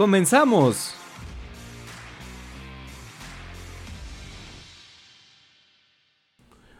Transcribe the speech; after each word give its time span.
¡comenzamos! 0.00 0.94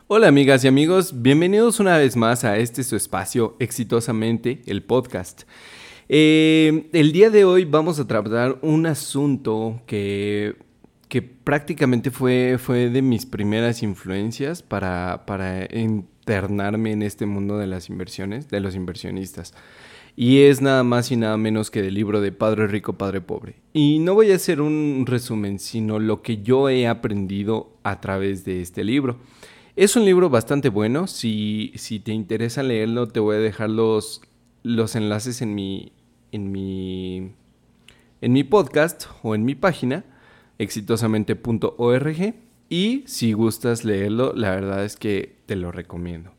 Hola 0.07 0.29
amigas 0.29 0.65
y 0.65 0.69
amigos, 0.69 1.21
bienvenidos 1.21 1.81
una 1.81 1.99
vez 1.99 2.17
más 2.17 2.45
a 2.45 2.57
este 2.57 2.83
su 2.83 2.97
espacio 2.97 3.57
Exitosamente, 3.59 4.63
el 4.65 4.83
podcast. 4.83 5.43
Eh, 6.09 6.89
el 6.95 7.13
día 7.13 7.29
de 7.29 7.45
hoy 7.45 7.67
vamos 7.67 8.01
a 8.01 8.07
tratar 8.07 8.57
un 8.63 8.87
asunto 8.87 9.83
que, 9.85 10.57
que 11.09 11.21
prácticamente 11.21 12.11
fue, 12.11 12.57
fue 12.57 12.89
de 12.89 13.03
mis 13.03 13.27
primeras 13.27 13.83
influencias 13.83 14.63
para, 14.63 15.27
para 15.27 15.69
internarme 15.77 16.93
en 16.93 17.03
este 17.03 17.27
mundo 17.27 17.59
de 17.59 17.67
las 17.67 17.91
inversiones, 17.91 18.49
de 18.49 18.61
los 18.61 18.75
inversionistas. 18.75 19.53
Y 20.21 20.43
es 20.43 20.61
nada 20.61 20.85
más 20.85 21.11
y 21.11 21.17
nada 21.17 21.39
menos 21.39 21.71
que 21.71 21.81
del 21.81 21.95
libro 21.95 22.21
de 22.21 22.31
Padre 22.31 22.67
Rico, 22.67 22.93
Padre 22.93 23.23
Pobre. 23.23 23.55
Y 23.73 24.01
no 24.01 24.13
voy 24.13 24.33
a 24.33 24.35
hacer 24.35 24.61
un 24.61 25.05
resumen, 25.07 25.59
sino 25.59 25.99
lo 25.99 26.21
que 26.21 26.43
yo 26.43 26.69
he 26.69 26.87
aprendido 26.87 27.73
a 27.85 28.03
través 28.03 28.45
de 28.45 28.61
este 28.61 28.85
libro. 28.85 29.17
Es 29.77 29.97
un 29.97 30.05
libro 30.05 30.29
bastante 30.29 30.69
bueno. 30.69 31.07
Si, 31.07 31.73
si 31.75 32.01
te 32.01 32.13
interesa 32.13 32.63
leerlo, 32.63 33.09
te 33.09 33.19
voy 33.19 33.37
a 33.37 33.39
dejar 33.39 33.71
los, 33.71 34.21
los 34.63 34.95
enlaces 34.95 35.41
en 35.41 35.55
mi, 35.55 35.93
en, 36.33 36.53
mi, 36.53 37.33
en 38.21 38.33
mi 38.35 38.45
podcast 38.45 39.07
o 39.23 39.35
en 39.35 39.47
mi 39.47 39.55
página, 39.55 40.05
exitosamente.org. 40.59 42.35
Y 42.69 43.05
si 43.07 43.33
gustas 43.33 43.87
leerlo, 43.87 44.35
la 44.35 44.51
verdad 44.51 44.85
es 44.85 44.97
que 44.97 45.37
te 45.47 45.57
lo 45.57 45.73
recomiendo. 45.73 46.31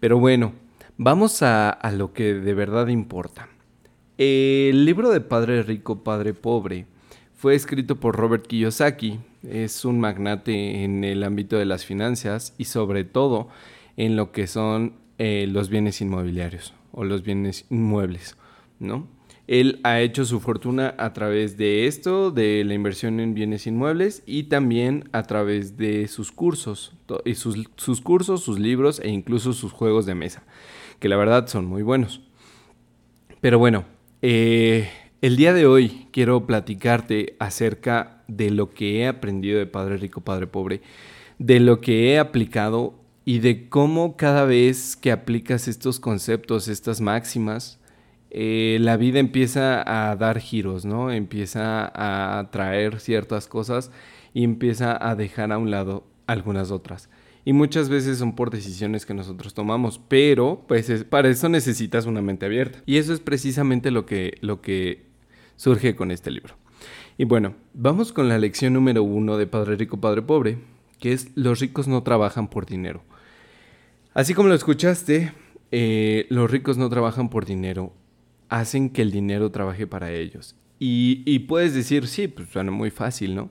Pero 0.00 0.18
bueno, 0.18 0.52
vamos 0.96 1.42
a, 1.42 1.78
lo 1.96 2.12
que 2.12 2.34
de 2.34 2.54
verdad 2.54 2.88
importa. 2.88 3.48
El 4.18 4.84
libro 4.84 5.10
de 5.10 5.20
Padre 5.20 5.62
Rico, 5.62 6.04
Padre 6.04 6.34
Pobre 6.34 6.86
fue 7.34 7.54
escrito 7.54 7.96
por 7.96 8.16
Robert 8.16 8.46
Kiyosaki. 8.46 9.20
Es 9.42 9.84
un 9.84 9.98
magnate 9.98 10.84
en 10.84 11.04
el 11.04 11.24
ámbito 11.24 11.56
de 11.56 11.64
las 11.64 11.84
finanzas 11.84 12.54
y 12.58 12.64
sobre 12.66 13.04
todo 13.04 13.48
en 13.96 14.16
lo 14.16 14.32
que 14.32 14.46
son 14.46 14.94
eh, 15.18 15.46
los 15.48 15.68
bienes 15.68 16.00
inmobiliarios 16.00 16.74
o 16.92 17.04
los 17.04 17.22
bienes 17.22 17.66
inmuebles, 17.70 18.36
¿no? 18.78 19.06
Él 19.48 19.80
ha 19.82 20.00
hecho 20.00 20.24
su 20.24 20.40
fortuna 20.40 20.94
a 20.98 21.12
través 21.12 21.56
de 21.56 21.86
esto, 21.86 22.30
de 22.30 22.64
la 22.64 22.74
inversión 22.74 23.18
en 23.18 23.34
bienes 23.34 23.66
inmuebles 23.66 24.22
y 24.24 24.44
también 24.44 25.08
a 25.12 25.24
través 25.24 25.76
de 25.76 26.06
sus 26.06 26.30
cursos, 26.30 26.92
y 27.24 27.34
sus, 27.34 28.00
cursos, 28.00 28.42
sus 28.42 28.58
libros 28.60 29.00
e 29.00 29.08
incluso 29.08 29.52
sus 29.52 29.72
juegos 29.72 30.06
de 30.06 30.14
mesa, 30.14 30.44
que 31.02 31.08
la 31.08 31.16
verdad 31.16 31.48
son 31.48 31.66
muy 31.66 31.82
buenos. 31.82 32.20
Pero 33.40 33.58
bueno, 33.58 33.84
eh, 34.22 34.88
el 35.20 35.36
día 35.36 35.52
de 35.52 35.66
hoy 35.66 36.06
quiero 36.12 36.46
platicarte 36.46 37.34
acerca 37.40 38.22
de 38.28 38.52
lo 38.52 38.70
que 38.70 39.00
he 39.00 39.08
aprendido 39.08 39.58
de 39.58 39.66
Padre 39.66 39.96
Rico, 39.96 40.20
Padre 40.20 40.46
Pobre, 40.46 40.80
de 41.40 41.58
lo 41.58 41.80
que 41.80 42.12
he 42.12 42.20
aplicado 42.20 42.94
y 43.24 43.40
de 43.40 43.68
cómo 43.68 44.16
cada 44.16 44.44
vez 44.44 44.94
que 44.94 45.10
aplicas 45.10 45.66
estos 45.66 45.98
conceptos, 45.98 46.68
estas 46.68 47.00
máximas, 47.00 47.80
eh, 48.30 48.78
la 48.80 48.96
vida 48.96 49.18
empieza 49.18 49.82
a 49.84 50.14
dar 50.14 50.38
giros, 50.38 50.84
¿no? 50.84 51.10
Empieza 51.10 51.90
a 51.96 52.48
traer 52.52 53.00
ciertas 53.00 53.48
cosas 53.48 53.90
y 54.34 54.44
empieza 54.44 54.96
a 55.04 55.16
dejar 55.16 55.50
a 55.50 55.58
un 55.58 55.72
lado 55.72 56.06
algunas 56.28 56.70
otras. 56.70 57.10
Y 57.44 57.52
muchas 57.52 57.88
veces 57.88 58.18
son 58.18 58.34
por 58.34 58.50
decisiones 58.50 59.04
que 59.04 59.14
nosotros 59.14 59.52
tomamos, 59.54 60.00
pero 60.08 60.64
pues 60.68 61.04
para 61.04 61.28
eso 61.28 61.48
necesitas 61.48 62.06
una 62.06 62.22
mente 62.22 62.46
abierta. 62.46 62.80
Y 62.86 62.98
eso 62.98 63.12
es 63.12 63.20
precisamente 63.20 63.90
lo 63.90 64.06
que, 64.06 64.38
lo 64.40 64.60
que 64.60 65.06
surge 65.56 65.96
con 65.96 66.10
este 66.10 66.30
libro. 66.30 66.54
Y 67.18 67.24
bueno, 67.24 67.54
vamos 67.74 68.12
con 68.12 68.28
la 68.28 68.38
lección 68.38 68.72
número 68.72 69.02
uno 69.02 69.36
de 69.36 69.46
Padre 69.46 69.76
Rico, 69.76 70.00
Padre 70.00 70.22
Pobre, 70.22 70.58
que 70.98 71.12
es 71.12 71.30
los 71.34 71.60
ricos 71.60 71.88
no 71.88 72.02
trabajan 72.02 72.48
por 72.48 72.64
dinero. 72.66 73.02
Así 74.14 74.34
como 74.34 74.48
lo 74.48 74.54
escuchaste, 74.54 75.32
eh, 75.72 76.26
los 76.28 76.50
ricos 76.50 76.78
no 76.78 76.88
trabajan 76.88 77.28
por 77.28 77.44
dinero 77.44 77.92
hacen 78.52 78.90
que 78.90 79.00
el 79.00 79.10
dinero 79.10 79.50
trabaje 79.50 79.86
para 79.86 80.12
ellos. 80.12 80.54
Y, 80.78 81.38
puedes 81.40 81.74
decir, 81.74 82.06
sí, 82.08 82.28
pues 82.28 82.48
suena 82.48 82.72
muy 82.72 82.90
fácil, 82.90 83.34
¿no? 83.36 83.50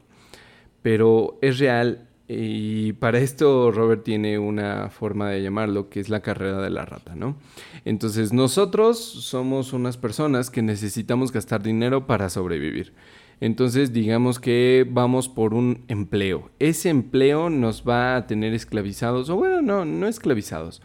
Pero 0.81 1.39
es 1.41 1.59
real 1.59 2.09
y 2.33 2.93
para 2.93 3.19
esto 3.19 3.71
Robert 3.71 4.03
tiene 4.03 4.39
una 4.39 4.89
forma 4.89 5.29
de 5.29 5.41
llamarlo 5.41 5.89
que 5.89 5.99
es 5.99 6.09
la 6.09 6.21
carrera 6.21 6.61
de 6.61 6.69
la 6.69 6.85
rata, 6.85 7.15
¿no? 7.15 7.35
Entonces 7.83 8.31
nosotros 8.31 8.99
somos 8.99 9.73
unas 9.73 9.97
personas 9.97 10.49
que 10.49 10.61
necesitamos 10.61 11.31
gastar 11.31 11.61
dinero 11.61 12.07
para 12.07 12.29
sobrevivir. 12.29 12.93
Entonces 13.39 13.91
digamos 13.91 14.39
que 14.39 14.87
vamos 14.89 15.27
por 15.27 15.53
un 15.53 15.83
empleo. 15.87 16.51
Ese 16.59 16.89
empleo 16.89 17.49
nos 17.49 17.83
va 17.87 18.15
a 18.15 18.27
tener 18.27 18.53
esclavizados, 18.53 19.29
o 19.29 19.35
bueno, 19.35 19.61
no, 19.61 19.85
no 19.85 20.07
esclavizados 20.07 20.81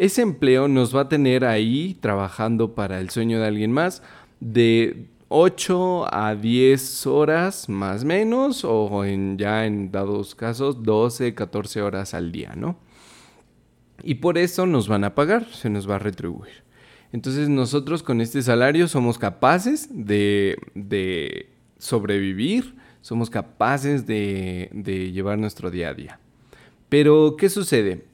ese 0.00 0.22
empleo 0.22 0.66
nos 0.66 0.96
va 0.96 1.02
a 1.02 1.08
tener 1.10 1.44
ahí 1.44 1.94
trabajando 2.00 2.74
para 2.74 3.00
el 3.00 3.10
sueño 3.10 3.38
de 3.38 3.46
alguien 3.46 3.70
más 3.70 4.02
de 4.40 5.08
8 5.32 6.12
a 6.12 6.34
10 6.34 7.06
horas 7.06 7.68
más 7.68 8.04
menos 8.04 8.64
o 8.64 9.04
en, 9.04 9.38
ya 9.38 9.64
en 9.64 9.92
dados 9.92 10.34
casos 10.34 10.82
12, 10.82 11.36
14 11.36 11.82
horas 11.82 12.14
al 12.14 12.32
día, 12.32 12.54
¿no? 12.56 12.76
Y 14.02 14.16
por 14.16 14.38
eso 14.38 14.66
nos 14.66 14.88
van 14.88 15.04
a 15.04 15.14
pagar, 15.14 15.46
se 15.46 15.70
nos 15.70 15.88
va 15.88 15.96
a 15.96 15.98
retribuir. 16.00 16.64
Entonces 17.12 17.48
nosotros 17.48 18.02
con 18.02 18.20
este 18.20 18.42
salario 18.42 18.88
somos 18.88 19.18
capaces 19.18 19.88
de, 19.92 20.58
de 20.74 21.48
sobrevivir, 21.78 22.74
somos 23.00 23.30
capaces 23.30 24.06
de, 24.06 24.68
de 24.72 25.12
llevar 25.12 25.38
nuestro 25.38 25.70
día 25.70 25.90
a 25.90 25.94
día. 25.94 26.18
Pero, 26.88 27.36
¿qué 27.38 27.48
sucede? 27.48 28.04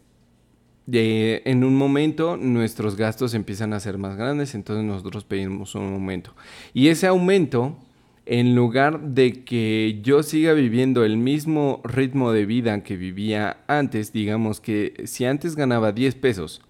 En 0.89 1.65
un 1.65 1.75
momento 1.75 2.37
nuestros 2.37 2.97
gastos 2.97 3.35
empiezan 3.35 3.73
a 3.73 3.81
ser 3.81 3.99
más 3.99 4.17
grandes, 4.17 4.55
entonces 4.55 4.85
nosotros 4.85 5.25
pedimos 5.25 5.75
un 5.75 5.95
aumento. 5.95 6.35
Y 6.73 6.89
ese 6.89 7.07
aumento, 7.07 7.77
en 8.25 8.55
lugar 8.55 9.01
de 9.01 9.45
que 9.45 10.01
yo 10.03 10.23
siga 10.23 10.53
viviendo 10.53 11.05
el 11.05 11.17
mismo 11.17 11.81
ritmo 11.85 12.33
de 12.33 12.47
vida 12.47 12.83
que 12.83 12.97
vivía 12.97 13.59
antes, 13.67 14.13
digamos 14.13 14.61
que 14.61 14.95
si 15.07 15.25
antes 15.25 15.57
ganaba 15.57 15.93
10 15.93 16.15
pesos 16.17 16.63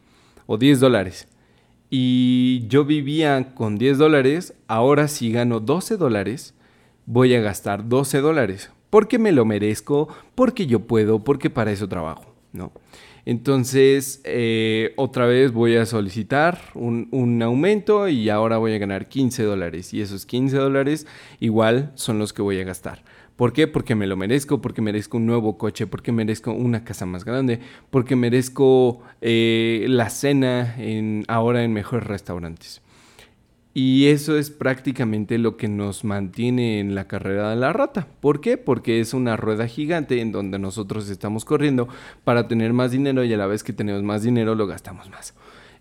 o 0.46 0.58
10 0.58 0.80
dólares 0.80 1.28
y 1.90 2.66
yo 2.68 2.84
vivía 2.84 3.54
con 3.54 3.78
10 3.78 3.98
dólares, 3.98 4.54
ahora 4.66 5.08
si 5.08 5.30
gano 5.30 5.60
12 5.60 5.96
dólares, 5.96 6.54
voy 7.06 7.34
a 7.34 7.40
gastar 7.40 7.88
12 7.88 8.20
dólares. 8.20 8.70
Porque 8.90 9.18
me 9.18 9.32
lo 9.32 9.44
merezco, 9.44 10.08
porque 10.34 10.66
yo 10.66 10.80
puedo, 10.80 11.22
porque 11.24 11.50
para 11.50 11.72
eso 11.72 11.88
trabajo, 11.88 12.35
¿no? 12.56 12.72
Entonces, 13.26 14.20
eh, 14.22 14.92
otra 14.96 15.26
vez 15.26 15.52
voy 15.52 15.74
a 15.74 15.84
solicitar 15.84 16.60
un, 16.74 17.42
aumento 17.42 18.06
y 18.06 18.30
ahora 18.30 18.58
voy 18.58 18.72
a 18.72 18.78
ganar 18.78 19.08
15 19.08 19.42
dólares. 19.42 19.92
Y 19.92 20.00
esos 20.00 20.26
15 20.26 20.56
dólares 20.56 21.08
igual 21.40 21.90
son 21.96 22.20
los 22.20 22.32
que 22.32 22.40
voy 22.40 22.60
a 22.60 22.64
gastar. 22.64 23.02
¿Por 23.34 23.52
qué? 23.52 23.66
Porque 23.66 23.96
me 23.96 24.06
lo 24.06 24.16
merezco, 24.16 24.62
porque 24.62 24.80
merezco 24.80 25.16
un 25.16 25.26
nuevo 25.26 25.58
coche, 25.58 25.88
porque 25.88 26.12
merezco 26.12 26.52
una 26.52 26.84
casa 26.84 27.04
más 27.04 27.24
grande, 27.24 27.58
porque 27.90 28.14
merezco 28.14 29.02
eh, 29.20 29.84
la 29.88 30.08
cena 30.08 30.76
en, 30.78 31.24
ahora 31.26 31.64
en 31.64 31.72
mejores 31.72 32.06
restaurantes. 32.06 32.80
Y 33.78 34.06
eso 34.06 34.38
es 34.38 34.48
prácticamente 34.48 35.36
lo 35.36 35.58
que 35.58 35.68
nos 35.68 36.02
mantiene 36.02 36.80
en 36.80 36.94
la 36.94 37.06
carrera 37.08 37.50
de 37.50 37.56
la 37.56 37.74
rata. 37.74 38.08
¿Por 38.20 38.40
qué? 38.40 38.56
Porque 38.56 39.00
es 39.00 39.12
una 39.12 39.36
rueda 39.36 39.68
gigante 39.68 40.22
en 40.22 40.32
donde 40.32 40.58
nosotros 40.58 41.10
estamos 41.10 41.44
corriendo 41.44 41.86
para 42.24 42.48
tener 42.48 42.72
más 42.72 42.90
dinero 42.90 43.22
y 43.22 43.34
a 43.34 43.36
la 43.36 43.46
vez 43.46 43.62
que 43.62 43.74
tenemos 43.74 44.02
más 44.02 44.22
dinero 44.22 44.54
lo 44.54 44.66
gastamos 44.66 45.10
más. 45.10 45.34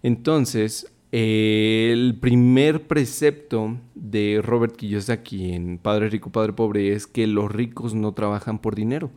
Entonces, 0.04 0.92
el 1.14 2.18
primer 2.20 2.86
precepto 2.86 3.78
de 3.94 4.42
Robert 4.44 4.76
Kiyosaki 4.76 5.54
en 5.54 5.78
Padre 5.78 6.10
Rico, 6.10 6.34
Padre 6.34 6.52
Pobre 6.52 6.92
es 6.92 7.08
que 7.08 7.28
los 7.28 7.50
ricos 7.50 7.94
no 7.94 8.14
trabajan 8.14 8.60
por 8.60 8.76
dinero. 8.76 9.10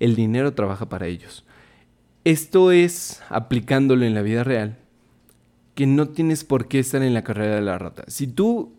El 0.00 0.16
dinero 0.16 0.54
trabaja 0.54 0.88
para 0.88 1.06
ellos. 1.06 1.44
Esto 2.24 2.72
es 2.72 3.22
aplicándolo 3.28 4.04
en 4.04 4.14
la 4.14 4.22
vida 4.22 4.42
real 4.42 4.78
que 5.74 5.86
no 5.86 6.08
tienes 6.08 6.44
por 6.44 6.68
qué 6.68 6.78
estar 6.78 7.02
en 7.02 7.14
la 7.14 7.24
carrera 7.24 7.56
de 7.56 7.62
la 7.62 7.78
rata. 7.78 8.04
Si 8.08 8.26
tú 8.26 8.72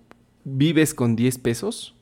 vives 0.44 0.94
con 0.94 1.16
10 1.16 1.38
pesos, 1.40 1.96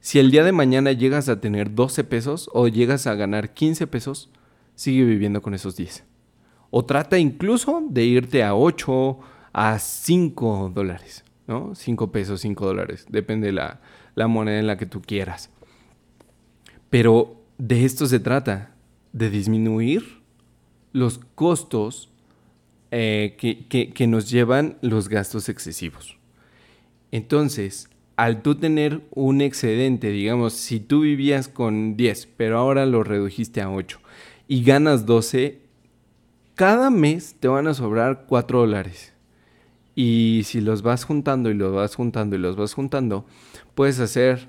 Si 0.00 0.18
el 0.18 0.30
día 0.30 0.44
de 0.44 0.52
mañana 0.52 0.92
llegas 0.92 1.28
a 1.28 1.40
tener 1.40 1.74
12 1.74 2.04
pesos 2.04 2.48
o 2.52 2.68
llegas 2.68 3.06
a 3.06 3.14
ganar 3.14 3.52
15 3.52 3.86
pesos, 3.88 4.30
sigue 4.74 5.04
viviendo 5.04 5.42
con 5.42 5.54
esos 5.54 5.76
10. 5.76 6.04
O 6.70 6.84
trata 6.84 7.18
incluso 7.18 7.82
de 7.88 8.04
irte 8.04 8.44
a 8.44 8.54
8, 8.54 9.18
a 9.52 9.78
5 9.78 10.70
dólares, 10.74 11.24
¿no? 11.46 11.74
5 11.74 12.12
pesos, 12.12 12.40
5 12.42 12.64
dólares, 12.64 13.06
depende 13.08 13.48
de 13.48 13.52
la, 13.54 13.80
la 14.14 14.28
moneda 14.28 14.58
en 14.60 14.66
la 14.66 14.76
que 14.76 14.86
tú 14.86 15.02
quieras. 15.02 15.50
Pero 16.90 17.42
de 17.58 17.84
esto 17.84 18.06
se 18.06 18.20
trata, 18.20 18.74
de 19.12 19.30
disminuir 19.30 20.22
los 20.92 21.18
costos 21.34 22.10
eh, 22.90 23.36
que, 23.38 24.06
nos 24.06 24.30
llevan 24.30 24.78
los 24.80 25.08
gastos 25.08 25.48
excesivos. 25.48 26.16
Entonces, 27.12 27.90
al 28.16 28.42
tú 28.42 28.54
tener 28.54 29.02
un 29.10 29.40
excedente, 29.40 30.10
digamos, 30.10 30.54
si 30.54 30.80
tú 30.80 31.00
vivías 31.00 31.48
con 31.48 31.96
10, 31.96 32.28
pero 32.36 32.58
ahora 32.58 32.86
lo 32.86 33.04
redujiste 33.04 33.60
a 33.60 33.70
8 33.70 34.00
y 34.48 34.64
ganas 34.64 35.06
12, 35.06 35.60
cada 36.54 36.90
mes 36.90 37.36
te 37.38 37.48
van 37.48 37.66
a 37.66 37.74
sobrar 37.74 38.24
4 38.26 38.60
dólares. 38.60 39.12
Y 39.94 40.42
si 40.44 40.60
los 40.60 40.82
vas 40.82 41.04
juntando 41.04 41.50
y 41.50 41.54
los 41.54 41.74
vas 41.74 41.94
juntando 41.94 42.36
y 42.36 42.38
los 42.38 42.56
vas 42.56 42.72
juntando, 42.72 43.26
puedes 43.74 44.00
hacer 44.00 44.48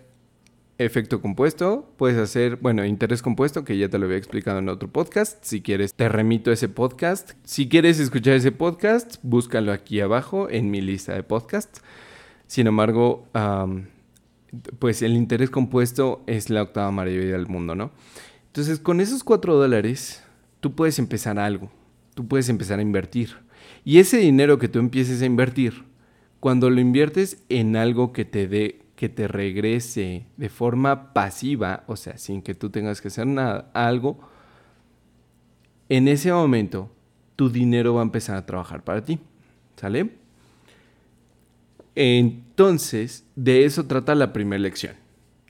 efecto 0.79 1.21
compuesto, 1.21 1.93
puedes 1.97 2.17
hacer, 2.17 2.55
bueno, 2.55 2.85
interés 2.85 3.21
compuesto, 3.21 3.65
que 3.65 3.77
ya 3.77 3.89
te 3.89 3.99
lo 3.99 4.05
había 4.05 4.17
explicado 4.17 4.59
en 4.59 4.69
otro 4.69 4.89
podcast. 4.89 5.43
Si 5.43 5.61
quieres, 5.61 5.93
te 5.93 6.07
remito 6.07 6.51
a 6.51 6.53
ese 6.53 6.69
podcast. 6.69 7.33
Si 7.43 7.67
quieres 7.67 7.99
escuchar 7.99 8.35
ese 8.35 8.53
podcast, 8.53 9.17
búscalo 9.21 9.73
aquí 9.73 9.99
abajo 9.99 10.49
en 10.49 10.71
mi 10.71 10.79
lista 10.79 11.13
de 11.13 11.21
podcasts. 11.21 11.81
Sin 12.47 12.65
embargo, 12.65 13.27
pues 14.79 15.01
el 15.01 15.15
interés 15.15 15.49
compuesto 15.49 16.23
es 16.27 16.49
la 16.49 16.63
octava 16.63 16.89
maravilla 16.91 17.33
del 17.33 17.47
mundo, 17.47 17.75
¿no? 17.75 17.91
Entonces, 18.47 18.79
con 18.79 19.01
esos 19.01 19.25
cuatro 19.25 19.57
dólares, 19.57 20.23
tú 20.61 20.75
puedes 20.75 20.97
empezar 20.97 21.39
algo. 21.39 21.69
Tú 22.15 22.25
puedes 22.25 22.47
empezar 22.47 22.79
a 22.79 22.83
invertir. 22.83 23.35
Y 23.83 23.99
ese 23.99 24.17
dinero 24.17 24.57
que 24.57 24.69
tú 24.69 24.79
empieces 24.79 25.21
a 25.21 25.25
invertir, 25.25 25.83
cuando 26.39 26.69
lo 26.69 26.79
inviertes 26.79 27.43
en 27.49 27.75
algo 27.75 28.13
que 28.13 28.23
te 28.23 28.47
dé 28.47 28.79
que 28.99 29.07
te 29.07 29.29
regrese 29.29 30.25
de 30.35 30.49
forma 30.49 31.13
pasiva, 31.13 31.85
o 31.87 31.95
sea, 31.95 32.17
sin 32.17 32.41
que 32.41 32.53
tú 32.53 32.69
tengas 32.69 32.99
que 32.99 33.07
hacer 33.07 33.27
nada, 33.27 33.71
algo, 33.73 34.19
en 35.87 36.09
ese 36.09 36.33
momento 36.33 36.91
tu 37.37 37.49
dinero 37.49 37.93
va 37.93 38.01
a 38.01 38.03
empezar 38.03 38.35
a 38.35 38.45
trabajar 38.45 38.83
para 38.83 39.05
ti. 39.05 39.17
¿Sale? 39.77 40.09
Entonces, 41.95 43.25
de 43.37 43.63
eso 43.63 43.85
trata 43.85 44.15
la 44.15 44.33
primera 44.33 44.61
lección. 44.61 44.97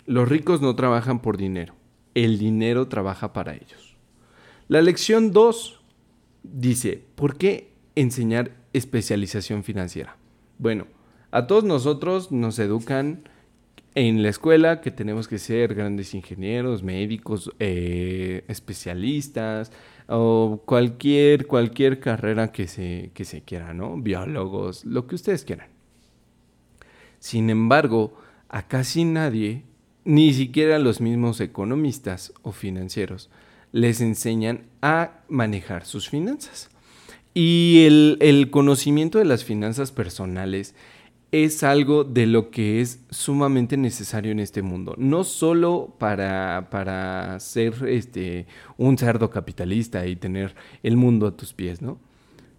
Los 0.05 0.29
ricos 0.29 0.61
no 0.61 0.75
trabajan 0.75 1.19
por 1.19 1.35
dinero, 1.35 1.73
el 2.13 2.37
dinero 2.37 2.87
trabaja 2.87 3.33
para 3.33 3.55
ellos. 3.55 3.97
La 4.67 4.83
lección 4.83 5.31
2 5.31 5.81
dice, 6.43 7.03
¿por 7.15 7.35
qué 7.39 7.73
enseñar 7.95 8.51
especialización 8.73 9.63
financiera? 9.63 10.17
Bueno, 10.59 10.85
a 11.31 11.47
todos 11.47 11.63
nosotros 11.63 12.31
nos 12.31 12.59
educan 12.59 13.23
en 13.95 14.21
la 14.21 14.29
escuela 14.29 14.81
que 14.81 14.91
tenemos 14.91 15.27
que 15.27 15.39
ser 15.39 15.73
grandes 15.73 16.13
ingenieros, 16.13 16.83
médicos, 16.83 17.51
eh, 17.59 18.43
especialistas 18.47 19.71
o 20.07 20.61
cualquier, 20.65 21.47
cualquier 21.47 21.99
carrera 21.99 22.51
que 22.51 22.67
se, 22.67 23.11
que 23.13 23.25
se 23.25 23.41
quiera, 23.41 23.73
¿no? 23.73 23.97
Biólogos, 23.97 24.85
lo 24.85 25.07
que 25.07 25.15
ustedes 25.15 25.43
quieran. 25.43 25.67
Sin 27.19 27.49
embargo, 27.49 28.13
a 28.47 28.67
casi 28.67 29.05
nadie, 29.05 29.63
ni 30.05 30.33
siquiera 30.33 30.79
los 30.79 31.01
mismos 31.01 31.41
economistas 31.41 32.33
o 32.41 32.51
financieros, 32.51 33.29
les 33.71 34.01
enseñan 34.01 34.63
a 34.81 35.21
manejar 35.27 35.85
sus 35.85 36.09
finanzas. 36.09 36.69
Y 37.33 37.83
el, 37.85 38.17
el 38.21 38.49
conocimiento 38.49 39.19
de 39.19 39.25
las 39.25 39.43
finanzas 39.43 39.91
personales 39.91 40.73
es 41.31 41.63
algo 41.63 42.03
de 42.03 42.25
lo 42.25 42.49
que 42.49 42.81
es 42.81 43.01
sumamente 43.09 43.77
necesario 43.77 44.31
en 44.31 44.39
este 44.39 44.61
mundo. 44.61 44.95
No 44.97 45.23
solo 45.23 45.95
para, 45.99 46.69
para 46.71 47.39
ser 47.39 47.87
este, 47.87 48.47
un 48.77 48.97
cerdo 48.97 49.29
capitalista 49.29 50.05
y 50.07 50.15
tener 50.15 50.55
el 50.81 50.97
mundo 50.97 51.27
a 51.27 51.37
tus 51.37 51.53
pies, 51.53 51.81
¿no? 51.81 51.99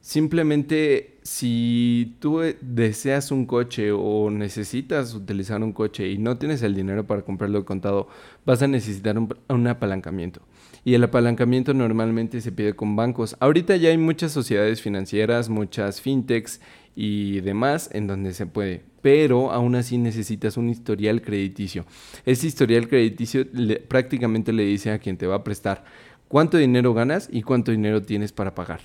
Simplemente 0.02 1.19
si 1.22 2.17
tú 2.20 2.40
deseas 2.62 3.31
un 3.31 3.44
coche 3.44 3.93
o 3.93 4.31
necesitas 4.31 5.14
utilizar 5.14 5.62
un 5.62 5.75
coche 5.75 6.08
y 6.08 6.16
no 6.16 6.38
tienes 6.38 6.62
el 6.62 6.75
dinero 6.75 7.06
para 7.06 7.20
comprarlo 7.20 7.66
contado, 7.66 8.08
vas 8.46 8.62
a 8.62 8.66
necesitar 8.66 9.19
un, 9.19 9.34
un 9.49 9.66
apalancamiento. 9.66 10.40
Y 10.84 10.94
el 10.94 11.05
apalancamiento 11.05 11.75
normalmente 11.75 12.40
se 12.40 12.50
pide 12.50 12.75
con 12.75 12.96
bancos. 12.96 13.37
Ahorita 13.40 13.76
ya 13.76 13.90
hay 13.90 13.99
muchas 13.99 14.32
sociedades 14.32 14.81
financieras, 14.81 15.50
muchas 15.50 16.00
fintechs 16.00 16.62
y 16.94 17.40
demás 17.40 17.90
en 17.92 18.06
donde 18.06 18.34
se 18.34 18.46
puede. 18.46 18.84
Pero 19.02 19.50
aún 19.52 19.75
así 19.75 19.96
necesitas 19.96 20.56
un 20.56 20.69
historial 20.69 21.22
crediticio. 21.22 21.87
Ese 22.26 22.46
historial 22.46 22.88
crediticio 22.88 23.46
prácticamente 23.88 24.52
le 24.52 24.64
dice 24.64 24.90
a 24.90 24.98
quien 24.98 25.16
te 25.16 25.26
va 25.26 25.37
a 25.37 25.44
prestar 25.44 25.84
cuánto 26.28 26.58
dinero 26.58 26.92
ganas 26.94 27.28
y 27.31 27.42
cuánto 27.42 27.72
dinero 27.72 28.02
tienes 28.02 28.32
para 28.32 28.54
pagar. 28.54 28.81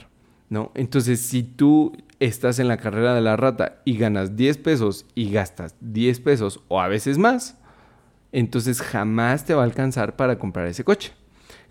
¿no? 0.49 0.71
Entonces, 0.75 1.19
si 1.21 1.43
tú 1.43 1.97
estás 2.19 2.59
en 2.59 2.67
la 2.67 2.77
carrera 2.77 3.13
de 3.13 3.21
la 3.21 3.35
rata 3.35 3.81
y 3.83 3.97
ganas 3.97 4.35
10 4.35 4.57
pesos 4.59 5.05
y 5.15 5.31
gastas 5.31 5.75
10 5.81 6.19
pesos 6.21 6.61
o 6.67 6.79
a 6.79 6.87
veces 6.87 7.17
más, 7.17 7.57
entonces 8.31 8.81
jamás 8.81 9.45
te 9.45 9.53
va 9.53 9.61
a 9.61 9.65
alcanzar 9.65 10.15
para 10.15 10.37
comprar 10.37 10.67
ese 10.67 10.83
coche. 10.83 11.13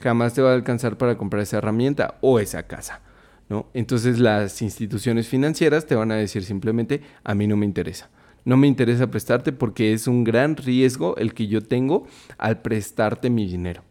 Jamás 0.01 0.35
te 0.35 0.43
va 0.43 0.51
a 0.51 0.55
alcanzar 0.55 0.99
para 0.99 1.17
comprar 1.17 1.43
esa 1.43 1.59
herramienta 1.59 2.19
o 2.21 2.41
esa 2.41 2.65
casa. 2.65 3.01
¿No? 3.49 3.67
Entonces 3.75 4.19
las 4.19 4.63
instituciones 4.63 5.29
financieras 5.29 5.87
te 5.87 5.95
van 5.95 6.13
a 6.13 6.17
decir 6.17 6.45
simplemente, 6.45 7.03
a 7.23 7.35
mí 7.35 7.47
no 7.47 7.57
me 7.57 7.67
interesa. 7.67 8.11
No 8.45 8.57
me 8.57 8.67
interesa 8.67 9.11
prestarte 9.11 9.53
porque 9.53 9.93
es 9.93 10.07
un 10.07 10.23
gran 10.23 10.57
riesgo 10.57 11.17
el 11.17 11.33
que 11.33 11.47
yo 11.47 11.63
tengo 11.63 12.07
al 12.37 12.61
prestarte 12.61 13.31
mi 13.31 13.47
dinero. 13.47 13.83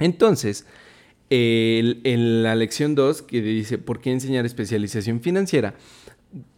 Entonces, 0.00 0.66
en 1.30 2.42
la 2.42 2.54
lección 2.56 2.94
2, 2.94 3.22
que 3.22 3.40
dice, 3.40 3.78
¿por 3.78 4.00
qué 4.00 4.10
enseñar 4.10 4.44
especialización 4.44 5.20
financiera? 5.20 5.74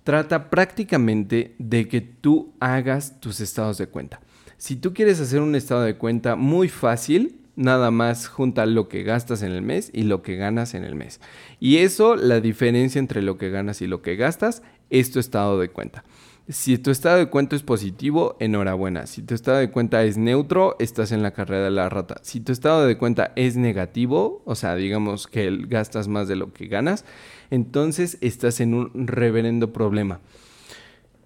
Trata 0.02 0.50
prácticamente 0.50 1.54
de 1.58 1.88
que 1.88 2.00
tú 2.00 2.54
hagas 2.58 3.20
tus 3.20 3.40
estados 3.40 3.78
de 3.78 3.86
cuenta. 3.86 4.20
Si 4.56 4.76
tú 4.76 4.94
quieres 4.94 5.20
hacer 5.20 5.40
un 5.40 5.54
estado 5.54 5.82
de 5.82 5.96
cuenta 5.96 6.36
muy 6.36 6.68
fácil, 6.68 7.40
nada 7.56 7.90
más 7.90 8.28
junta 8.28 8.66
lo 8.66 8.88
que 8.88 9.02
gastas 9.02 9.42
en 9.42 9.52
el 9.52 9.62
mes 9.62 9.90
y 9.92 10.02
lo 10.02 10.22
que 10.22 10.36
ganas 10.36 10.74
en 10.74 10.84
el 10.84 10.94
mes. 10.94 11.20
Y 11.60 11.78
eso, 11.78 12.16
la 12.16 12.40
diferencia 12.40 12.98
entre 12.98 13.22
lo 13.22 13.38
que 13.38 13.50
ganas 13.50 13.82
y 13.82 13.86
lo 13.86 14.02
que 14.02 14.16
gastas, 14.16 14.62
es 14.90 15.10
tu 15.10 15.18
estado 15.18 15.58
de 15.58 15.68
cuenta. 15.68 16.04
Si 16.48 16.76
tu 16.76 16.90
estado 16.90 17.16
de 17.16 17.30
cuenta 17.30 17.56
es 17.56 17.62
positivo, 17.62 18.36
enhorabuena. 18.38 19.06
Si 19.06 19.22
tu 19.22 19.34
estado 19.34 19.58
de 19.58 19.70
cuenta 19.70 20.04
es 20.04 20.18
neutro, 20.18 20.76
estás 20.78 21.10
en 21.10 21.22
la 21.22 21.30
carrera 21.30 21.64
de 21.64 21.70
la 21.70 21.88
rata. 21.88 22.16
Si 22.22 22.40
tu 22.40 22.52
estado 22.52 22.86
de 22.86 22.98
cuenta 22.98 23.32
es 23.34 23.56
negativo, 23.56 24.42
o 24.44 24.54
sea, 24.54 24.74
digamos 24.74 25.26
que 25.26 25.50
gastas 25.66 26.06
más 26.06 26.28
de 26.28 26.36
lo 26.36 26.52
que 26.52 26.66
ganas, 26.66 27.06
entonces 27.50 28.18
estás 28.20 28.60
en 28.60 28.74
un 28.74 29.06
reverendo 29.06 29.72
problema. 29.72 30.20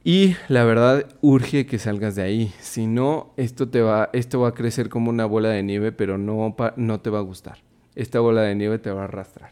Y 0.09 0.37
la 0.49 0.65
verdad 0.65 1.07
urge 1.21 1.67
que 1.67 1.79
salgas 1.79 2.15
de 2.15 2.23
ahí. 2.23 2.55
Si 2.61 2.87
no, 2.87 3.35
esto, 3.37 3.69
te 3.69 3.83
va, 3.83 4.09
esto 4.15 4.41
va 4.41 4.49
a 4.49 4.55
crecer 4.55 4.89
como 4.89 5.11
una 5.11 5.27
bola 5.27 5.51
de 5.51 5.63
nieve, 5.63 5.93
pero 5.93 6.17
no, 6.17 6.57
no 6.77 7.01
te 7.01 7.11
va 7.11 7.19
a 7.19 7.21
gustar. 7.21 7.59
Esta 7.95 8.19
bola 8.19 8.41
de 8.41 8.55
nieve 8.55 8.79
te 8.79 8.91
va 8.91 9.03
a 9.03 9.05
arrastrar. 9.05 9.51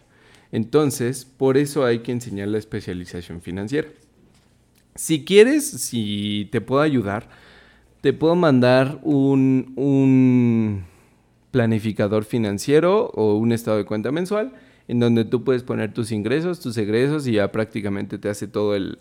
Entonces, 0.53 1.27
por 1.27 1.59
eso 1.59 1.85
hay 1.85 1.99
que 1.99 2.11
enseñar 2.11 2.49
la 2.49 2.57
especialización 2.57 3.43
financiera. 3.43 3.89
Si 4.95 5.27
quieres, 5.27 5.69
si 5.69 6.49
te 6.51 6.63
puedo 6.63 6.81
ayudar, 6.81 7.29
te 8.01 8.15
puedo 8.15 8.35
mandar 8.35 8.99
un, 9.03 9.75
un 9.77 10.87
planificador 11.51 12.25
financiero 12.25 13.09
o 13.09 13.35
un 13.35 13.53
estado 13.53 13.77
de 13.77 13.85
cuenta 13.85 14.11
mensual 14.11 14.55
en 14.89 15.01
donde 15.01 15.27
tú 15.27 15.45
puedes 15.45 15.65
poner 15.65 15.93
tus 15.93 16.13
ingresos, 16.13 16.61
tus 16.61 16.79
egresos 16.79 17.27
y 17.27 17.33
ya 17.33 17.53
prácticamente 17.53 18.17
te 18.17 18.31
hace 18.31 18.49
todo 18.49 18.75
el, 18.75 19.01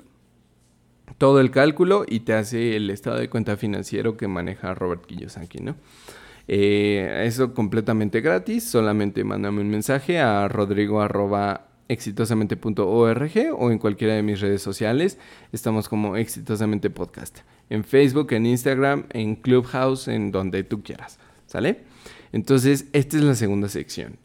todo 1.17 1.39
el 1.39 1.51
cálculo 1.51 2.05
y 2.07 2.21
te 2.21 2.33
hace 2.33 2.75
el 2.75 2.89
estado 2.89 3.17
de 3.17 3.29
cuenta 3.29 3.57
financiero 3.57 4.17
que 4.17 4.27
maneja 4.27 4.74
Robert 4.74 5.05
Kiyosaki, 5.05 5.59
¿no? 5.59 5.75
Eh, 6.47 7.24
eso 7.25 7.53
completamente 7.53 8.21
gratis, 8.21 8.63
solamente 8.63 9.24
mándame 9.24 9.62
un 9.62 9.69
mensaje 9.69 10.19
a 10.19 10.47
rodrigo 10.47 11.01
exitosamente.org 11.88 13.31
o 13.57 13.71
en 13.71 13.79
cualquiera 13.79 14.13
de 14.13 14.24
mis 14.24 14.41
redes 14.41 14.62
sociales. 14.62 15.17
Estamos 15.51 15.89
como 15.89 16.17
Exitosamente 16.17 16.89
Podcast. 16.89 17.39
En 17.69 17.83
Facebook, 17.83 18.31
en 18.33 18.45
Instagram, 18.45 19.05
en 19.12 19.35
Clubhouse, 19.35 20.07
en 20.07 20.31
donde 20.31 20.63
tú 20.63 20.83
quieras. 20.83 21.19
¿Sale? 21.47 21.83
Entonces, 22.31 22.88
esta 22.93 23.17
es 23.17 23.24
la 23.24 23.35
segunda 23.35 23.69
sección. 23.69 24.17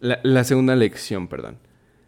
la 0.00 0.44
segunda 0.44 0.76
lección, 0.76 1.26
perdón. 1.26 1.58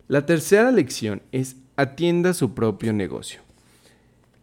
La 0.09 0.25
tercera 0.27 0.71
lección 0.71 1.23
es 1.33 1.57
atienda 1.77 2.33
su 2.35 2.55
propio 2.55 2.93
negocio. 2.93 3.48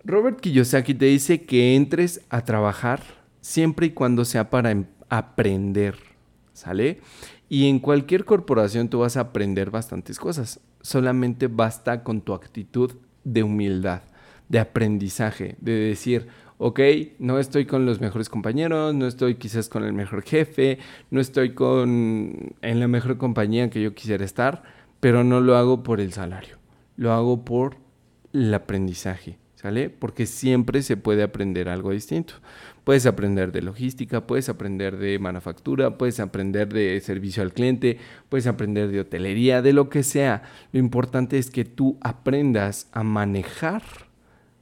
Robert 0.08 0.40
Kiyosaki 0.40 0.94
te 0.94 1.06
dice 1.06 1.46
que 1.46 1.76
entres 1.76 2.22
a 2.30 2.42
trabajar 2.42 3.02
siempre 3.42 3.88
y 3.88 3.90
cuando 3.90 4.24
sea 4.24 4.52
para 4.52 4.70
em, 4.70 4.86
aprender, 5.10 5.96
¿sale? 6.54 7.00
Y 7.50 7.68
en 7.68 7.80
cualquier 7.80 8.24
corporación 8.24 8.88
tú 8.88 9.00
vas 9.00 9.18
a 9.18 9.22
aprender 9.22 9.72
bastantes 9.72 10.20
cosas. 10.20 10.60
Solamente 10.82 11.48
basta 11.48 12.04
con 12.04 12.22
tu 12.22 12.36
actitud 12.36 12.92
de 13.24 13.42
humildad, 13.42 14.04
de 14.48 14.60
aprendizaje, 14.60 15.56
de 15.60 15.72
decir, 15.72 16.28
ok, 16.60 16.80
no 17.18 17.40
estoy 17.40 17.66
con 17.66 17.88
los 17.88 18.00
mejores 18.00 18.30
compañeros, 18.30 18.94
no 18.94 19.08
estoy 19.08 19.36
quizás 19.36 19.70
con 19.70 19.84
el 19.84 19.94
mejor 19.94 20.22
jefe, 20.22 20.78
no 21.10 21.20
estoy 21.20 21.56
con 21.56 22.54
en 22.62 22.80
la 22.80 22.88
mejor 22.88 23.18
compañía 23.18 23.72
que 23.72 23.82
yo 23.82 23.96
quisiera 23.96 24.24
estar, 24.24 24.62
pero 25.00 25.24
no 25.24 25.42
lo 25.42 25.58
hago 25.58 25.82
por 25.82 26.00
el 26.00 26.14
salario, 26.14 26.58
lo 26.96 27.12
hago 27.12 27.44
por 27.44 27.78
el 28.34 28.54
aprendizaje, 28.54 29.40
Porque 29.90 30.26
siempre 30.26 30.82
se 30.82 30.98
puede 30.98 31.24
aprender 31.24 31.70
algo 31.70 31.92
distinto. 31.92 32.36
Puedes 32.84 33.06
aprender 33.06 33.52
de 33.52 33.62
logística, 33.62 34.28
puedes 34.28 34.48
aprender 34.48 34.98
de 34.98 35.18
manufactura, 35.18 35.98
puedes 35.98 36.20
aprender 36.20 36.72
de 36.72 37.00
servicio 37.02 37.42
al 37.42 37.54
cliente, 37.54 37.98
puedes 38.30 38.46
aprender 38.46 38.90
de 38.90 39.00
hotelería, 39.00 39.62
de 39.62 39.74
lo 39.74 39.90
que 39.90 40.04
sea. 40.04 40.44
Lo 40.72 40.80
importante 40.80 41.40
es 41.40 41.50
que 41.50 41.66
tú 41.66 41.98
aprendas 42.02 42.88
a 42.92 43.04
manejar 43.04 43.82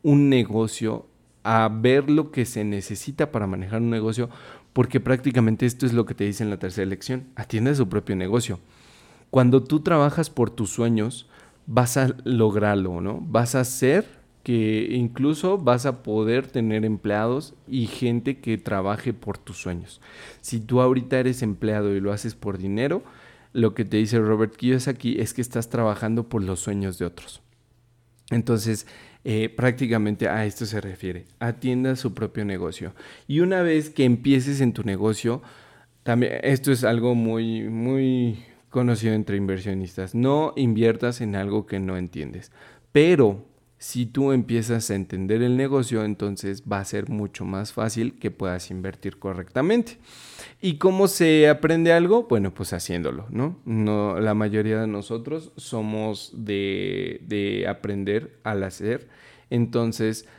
un 0.03 0.29
negocio 0.29 1.07
a 1.43 1.69
ver 1.69 2.09
lo 2.09 2.31
que 2.31 2.45
se 2.45 2.63
necesita 2.63 3.31
para 3.31 3.47
manejar 3.47 3.81
un 3.81 3.89
negocio, 3.89 4.29
porque 4.71 4.99
prácticamente 4.99 5.65
esto 5.65 5.85
es 5.85 5.93
lo 5.93 6.05
que 6.05 6.15
te 6.15 6.23
dice 6.23 6.43
en 6.43 6.49
la 6.49 6.57
tercera 6.57 6.87
lección, 6.87 7.25
atiende 7.35 7.75
su 7.75 7.89
propio 7.89 8.15
negocio. 8.15 8.59
Cuando 9.29 9.63
tú 9.63 9.81
trabajas 9.81 10.29
por 10.29 10.49
tus 10.49 10.69
sueños, 10.69 11.27
vas 11.65 11.97
a 11.97 12.15
lograrlo, 12.23 13.01
¿no? 13.01 13.19
Vas 13.21 13.55
a 13.55 13.61
hacer 13.61 14.22
que 14.43 14.89
incluso 14.91 15.57
vas 15.57 15.85
a 15.85 16.03
poder 16.03 16.47
tener 16.47 16.83
empleados 16.83 17.55
y 17.67 17.87
gente 17.87 18.39
que 18.39 18.57
trabaje 18.57 19.13
por 19.13 19.37
tus 19.37 19.57
sueños. 19.57 20.01
Si 20.41 20.59
tú 20.59 20.81
ahorita 20.81 21.17
eres 21.19 21.41
empleado 21.41 21.95
y 21.95 22.01
lo 22.01 22.11
haces 22.11 22.35
por 22.35 22.57
dinero, 22.57 23.03
lo 23.53 23.73
que 23.73 23.85
te 23.85 23.97
dice 23.97 24.19
Robert 24.19 24.55
Kiyosaki 24.55 25.19
es 25.19 25.33
que 25.33 25.41
estás 25.41 25.69
trabajando 25.69 26.27
por 26.27 26.43
los 26.43 26.59
sueños 26.59 26.97
de 26.97 27.05
otros. 27.05 27.41
Entonces, 28.31 28.85
eh, 29.23 29.47
prácticamente 29.49 30.27
a 30.27 30.45
esto 30.45 30.65
se 30.65 30.81
refiere. 30.81 31.25
Atienda 31.39 31.95
su 31.95 32.13
propio 32.13 32.43
negocio. 32.43 32.93
Y 33.27 33.39
una 33.39 33.61
vez 33.61 33.89
que 33.89 34.03
empieces 34.03 34.59
en 34.59 34.73
tu 34.73 34.83
negocio, 34.83 35.41
también 36.03 36.33
esto 36.43 36.71
es 36.71 36.83
algo 36.83 37.15
muy, 37.15 37.69
muy 37.69 38.43
conocido 38.69 39.13
entre 39.13 39.37
inversionistas. 39.37 40.15
No 40.15 40.53
inviertas 40.57 41.21
en 41.21 41.35
algo 41.35 41.65
que 41.65 41.79
no 41.79 41.95
entiendes. 41.95 42.51
Pero 42.91 43.45
si 43.83 44.05
tú 44.05 44.31
empiezas 44.31 44.89
a 44.89 44.95
entender 44.95 45.41
el 45.41 45.57
negocio, 45.57 46.05
entonces 46.05 46.63
va 46.71 46.79
a 46.79 46.85
ser 46.85 47.09
mucho 47.09 47.43
más 47.43 47.73
fácil 47.73 48.17
que 48.17 48.31
puedas 48.31 48.71
invertir 48.71 49.19
correctamente. 49.19 49.97
¿Y 50.61 50.77
cómo 50.77 51.09
se 51.09 51.49
aprende 51.49 51.91
algo? 51.91 52.23
Bueno, 52.29 52.53
pues 52.53 52.71
haciéndolo, 52.71 53.27
¿no? 53.29 53.59
no 53.65 54.21
la 54.21 54.35
mayoría 54.35 54.79
de 54.79 54.87
nosotros 54.87 55.51
somos 55.57 56.31
de, 56.33 57.23
de 57.27 57.67
aprender 57.67 58.39
al 58.45 58.63
hacer. 58.63 59.09
Entonces, 59.49 60.29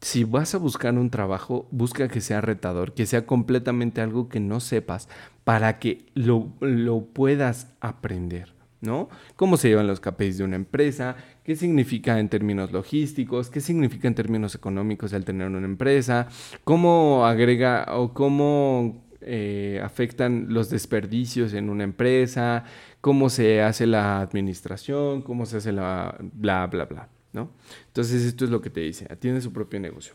si 0.00 0.24
vas 0.24 0.56
a 0.56 0.58
buscar 0.58 0.94
un 0.94 1.10
trabajo, 1.10 1.68
busca 1.70 2.08
que 2.08 2.20
sea 2.20 2.40
retador, 2.40 2.92
que 2.92 3.06
sea 3.06 3.24
completamente 3.24 4.00
algo 4.00 4.28
que 4.28 4.40
no 4.40 4.58
sepas 4.58 5.08
para 5.44 5.78
que 5.78 6.06
lo, 6.14 6.48
lo 6.58 7.04
puedas 7.04 7.68
aprender. 7.80 8.52
¿no? 8.80 9.08
¿Cómo 9.36 9.56
se 9.56 9.68
llevan 9.68 9.86
los 9.86 10.00
KPIs 10.00 10.38
de 10.38 10.44
una 10.44 10.56
empresa? 10.56 11.16
¿Qué 11.50 11.56
significa 11.56 12.20
en 12.20 12.28
términos 12.28 12.70
logísticos? 12.70 13.50
¿Qué 13.50 13.60
significa 13.60 14.06
en 14.06 14.14
términos 14.14 14.54
económicos 14.54 15.12
el 15.12 15.24
tener 15.24 15.48
una 15.48 15.66
empresa? 15.66 16.28
¿Cómo 16.62 17.26
agrega 17.26 17.86
o 17.88 18.14
cómo 18.14 19.02
eh, 19.20 19.80
afectan 19.82 20.46
los 20.50 20.70
desperdicios 20.70 21.52
en 21.54 21.68
una 21.68 21.82
empresa? 21.82 22.62
¿Cómo 23.00 23.28
se 23.30 23.62
hace 23.62 23.88
la 23.88 24.20
administración? 24.20 25.22
¿Cómo 25.22 25.44
se 25.44 25.56
hace 25.56 25.72
la 25.72 26.16
bla, 26.20 26.68
bla, 26.68 26.84
bla? 26.84 27.08
¿no? 27.32 27.50
Entonces 27.88 28.22
esto 28.22 28.44
es 28.44 28.52
lo 28.52 28.60
que 28.60 28.70
te 28.70 28.82
dice, 28.82 29.08
atiende 29.10 29.40
su 29.40 29.52
propio 29.52 29.80
negocio. 29.80 30.14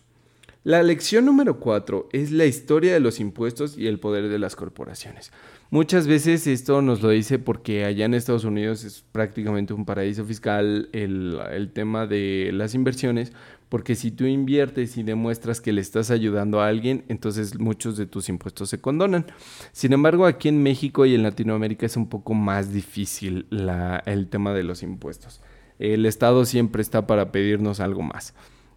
La 0.65 0.81
lección 0.81 1.25
número 1.25 1.59
cuatro 1.59 2.09
es 2.11 2.31
la 2.31 2.47
historia 2.47 2.91
de 2.91 2.99
los 2.99 3.19
impuestos 3.19 3.77
y 3.77 3.85
el 3.85 3.99
poder 3.99 4.29
de 4.29 4.39
las 4.39 4.55
corporaciones. 4.55 5.31
Muchas 5.69 6.07
veces 6.07 6.47
esto 6.47 6.81
nos 6.81 7.03
lo 7.03 7.09
dice 7.09 7.37
porque 7.37 7.85
allá 7.85 8.05
en 8.05 8.15
Estados 8.15 8.45
Unidos 8.45 8.83
es 8.83 9.05
prácticamente 9.11 9.75
un 9.75 9.85
paraíso 9.85 10.25
fiscal 10.25 10.89
el, 10.91 11.69
tema 11.75 12.07
de 12.07 12.49
las 12.51 12.73
inversiones, 12.73 13.31
porque 13.69 13.93
si 13.93 14.09
tú 14.09 14.25
inviertes 14.25 14.97
y 14.97 15.03
demuestras 15.03 15.61
que 15.61 15.71
le 15.71 15.81
estás 15.81 16.09
ayudando 16.09 16.59
a 16.59 16.67
alguien, 16.67 17.05
entonces 17.09 17.59
muchos 17.59 17.95
de 17.95 18.07
tus 18.07 18.27
impuestos 18.27 18.67
se 18.67 18.81
condonan. 18.81 19.27
Sin 19.71 19.93
embargo, 19.93 20.25
aquí 20.25 20.47
en 20.47 20.63
México 20.63 21.05
y 21.05 21.13
en 21.13 21.21
Latinoamérica 21.21 21.85
es 21.85 21.95
un 21.95 22.09
poco 22.09 22.33
más 22.33 22.73
difícil 22.73 23.45
el 23.51 24.27
tema 24.29 24.51
de 24.55 24.63
los 24.63 24.81
impuestos. 24.81 25.41
El 25.77 26.07
Estado 26.07 26.43
siempre 26.43 26.81
está 26.81 27.05
para 27.05 27.31
pedirnos 27.31 27.79
algo 27.79 28.01
más. 28.01 28.33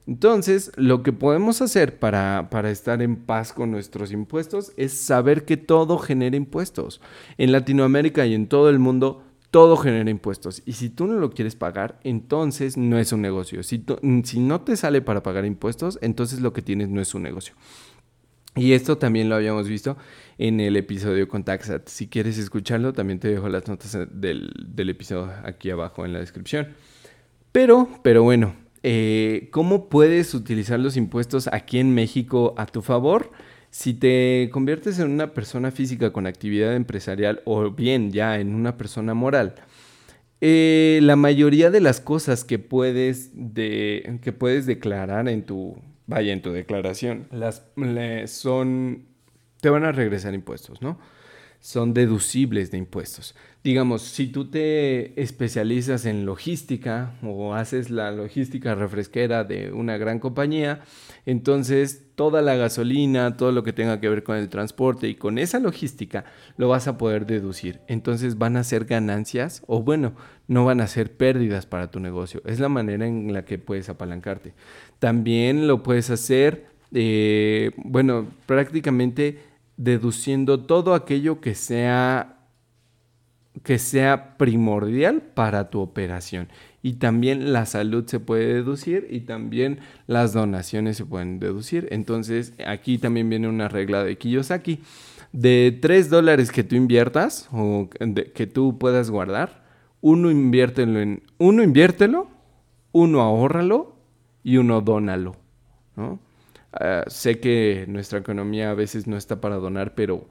Entonces, 0.08 0.72
lo 0.76 1.02
que 1.02 1.12
podemos 1.12 1.60
hacer 1.60 1.98
para, 1.98 2.48
estar 2.70 3.02
en 3.02 3.16
paz 3.16 3.52
con 3.52 3.70
nuestros 3.70 4.10
impuestos 4.10 4.72
es 4.78 4.94
saber 4.94 5.44
que 5.44 5.58
todo 5.58 5.98
genera 5.98 6.34
impuestos. 6.34 7.02
En 7.36 7.52
Latinoamérica 7.52 8.24
y 8.24 8.32
en 8.32 8.48
todo 8.48 8.70
el 8.70 8.78
mundo, 8.78 9.22
todo 9.50 9.76
genera 9.76 10.08
impuestos. 10.08 10.62
Y 10.64 10.72
si 10.72 10.88
tú 10.88 11.06
no 11.06 11.18
lo 11.18 11.30
quieres 11.30 11.56
pagar, 11.56 12.00
entonces 12.04 12.78
no 12.78 12.98
es 12.98 13.12
un 13.12 13.20
negocio. 13.20 13.62
Si, 13.62 13.84
si 14.24 14.40
no 14.40 14.62
te 14.62 14.78
sale 14.78 15.02
para 15.02 15.22
pagar 15.22 15.44
impuestos, 15.44 15.98
entonces 16.00 16.40
lo 16.40 16.54
que 16.54 16.62
tienes 16.62 16.88
no 16.88 17.02
es 17.02 17.14
un 17.14 17.22
negocio. 17.22 17.52
Y 18.56 18.72
esto 18.72 18.96
también 18.96 19.28
lo 19.28 19.34
habíamos 19.34 19.68
visto 19.68 19.98
en 20.38 20.58
el 20.60 20.78
episodio 20.78 21.28
con 21.28 21.44
Taxat. 21.44 21.86
Si 21.86 22.08
quieres 22.08 22.38
escucharlo, 22.38 22.94
también 22.94 23.18
te 23.20 23.28
dejo 23.28 23.50
las 23.50 23.68
notas 23.68 23.98
del, 24.10 24.54
del 24.68 24.88
episodio 24.88 25.30
aquí 25.44 25.68
abajo 25.68 26.06
en 26.06 26.14
la 26.14 26.20
descripción. 26.20 26.68
Pero, 27.52 27.88
pero 28.02 28.22
bueno, 28.22 28.54
eh, 28.90 29.48
¿cómo 29.50 29.90
puedes 29.90 30.32
utilizar 30.32 30.80
los 30.80 30.96
impuestos 30.96 31.46
aquí 31.52 31.78
en 31.78 31.94
México 31.94 32.54
a 32.56 32.64
tu 32.64 32.80
favor? 32.80 33.30
Si 33.68 33.92
te 33.92 34.48
conviertes 34.50 34.98
en 34.98 35.10
una 35.10 35.34
persona 35.34 35.70
física 35.70 36.10
con 36.10 36.26
actividad 36.26 36.74
empresarial 36.74 37.42
o 37.44 37.70
bien 37.70 38.12
ya 38.12 38.40
en 38.40 38.54
una 38.54 38.78
persona 38.78 39.12
moral, 39.12 39.56
eh, 40.40 41.00
la 41.02 41.16
mayoría 41.16 41.70
de 41.70 41.82
las 41.82 42.00
cosas 42.00 42.44
que 42.44 42.58
puedes, 42.58 43.30
de, 43.34 44.20
que 44.22 44.32
puedes 44.32 44.64
declarar 44.64 45.28
en 45.28 45.42
tu, 45.42 45.76
vaya, 46.06 46.32
en 46.32 46.40
tu 46.40 46.52
declaración, 46.52 47.28
las, 47.30 47.66
son, 48.24 49.04
te 49.60 49.68
van 49.68 49.84
a 49.84 49.92
regresar 49.92 50.32
impuestos, 50.32 50.80
¿no? 50.80 50.98
Son 51.60 51.92
deducibles 51.94 52.70
de 52.70 52.78
impuestos 52.78 53.34
digamos, 53.68 54.02
si 54.02 54.28
tú 54.28 54.46
te 54.46 55.20
especializas 55.20 56.06
en 56.06 56.24
logística 56.24 57.14
o 57.22 57.54
haces 57.54 57.90
la 57.90 58.10
logística 58.12 58.74
refresquera 58.74 59.44
de 59.44 59.72
una 59.72 59.98
gran 59.98 60.20
compañía, 60.20 60.80
entonces 61.26 62.06
toda 62.14 62.40
la 62.40 62.54
gasolina, 62.54 63.36
todo 63.36 63.52
lo 63.52 63.62
que 63.64 63.72
tenga 63.72 64.00
que 64.00 64.08
ver 64.08 64.22
con 64.22 64.36
el 64.36 64.48
transporte 64.48 65.08
y 65.08 65.16
con 65.16 65.38
esa 65.38 65.58
logística 65.58 66.24
lo 66.56 66.68
vas 66.68 66.88
a 66.88 66.96
poder 66.96 67.26
deducir. 67.26 67.80
Entonces 67.88 68.38
van 68.38 68.56
a 68.56 68.64
ser 68.64 68.86
ganancias 68.86 69.62
o 69.66 69.82
bueno, 69.82 70.14
no 70.46 70.64
van 70.64 70.80
a 70.80 70.86
ser 70.86 71.12
pérdidas 71.12 71.66
para 71.66 71.90
tu 71.90 72.00
negocio. 72.00 72.40
Es 72.46 72.60
la 72.60 72.68
manera 72.68 73.06
en 73.06 73.32
la 73.32 73.44
que 73.44 73.58
puedes 73.58 73.88
apalancarte. 73.88 74.54
También 74.98 75.68
lo 75.68 75.82
puedes 75.82 76.08
hacer, 76.10 76.68
eh, 76.94 77.72
bueno, 77.76 78.28
prácticamente 78.46 79.47
deduciendo 79.78 80.60
todo 80.60 80.92
aquello 80.92 81.40
que 81.40 81.54
sea 81.54 82.34
que 83.62 83.78
sea 83.78 84.36
primordial 84.36 85.22
para 85.34 85.70
tu 85.70 85.80
operación. 85.80 86.48
Y 86.82 86.94
también 86.94 87.52
la 87.52 87.66
salud 87.66 88.04
se 88.06 88.20
puede 88.20 88.54
deducir 88.54 89.08
y 89.10 89.20
también 89.20 89.80
las 90.06 90.32
donaciones 90.32 90.96
se 90.96 91.04
pueden 91.04 91.40
deducir. 91.40 91.88
Entonces 91.90 92.54
aquí 92.66 92.98
también 92.98 93.28
viene 93.28 93.48
una 93.48 93.68
regla 93.68 94.04
de 94.04 94.16
Kiyosaki. 94.16 94.80
De 95.32 95.76
3 95.82 96.08
dólares 96.08 96.52
que 96.52 96.64
tú 96.64 96.76
inviertas 96.76 97.48
o 97.52 97.90
que 97.90 98.46
tú 98.46 98.78
puedas 98.78 99.10
guardar, 99.10 99.64
uno 100.00 100.30
inviértelo 100.30 101.18
uno 101.38 101.62
inviértelo, 101.62 102.28
uno 102.92 103.20
ahórralo 103.20 103.96
y 104.42 104.56
uno 104.56 104.80
dónalo. 104.80 105.36
¿no? 105.96 106.20
Ah, 106.72 107.04
sé 107.08 107.40
que 107.40 107.86
nuestra 107.88 108.18
economía 108.18 108.70
a 108.70 108.74
veces 108.74 109.06
no 109.06 109.16
está 109.16 109.40
para 109.40 109.56
donar, 109.56 109.94
pero 109.94 110.28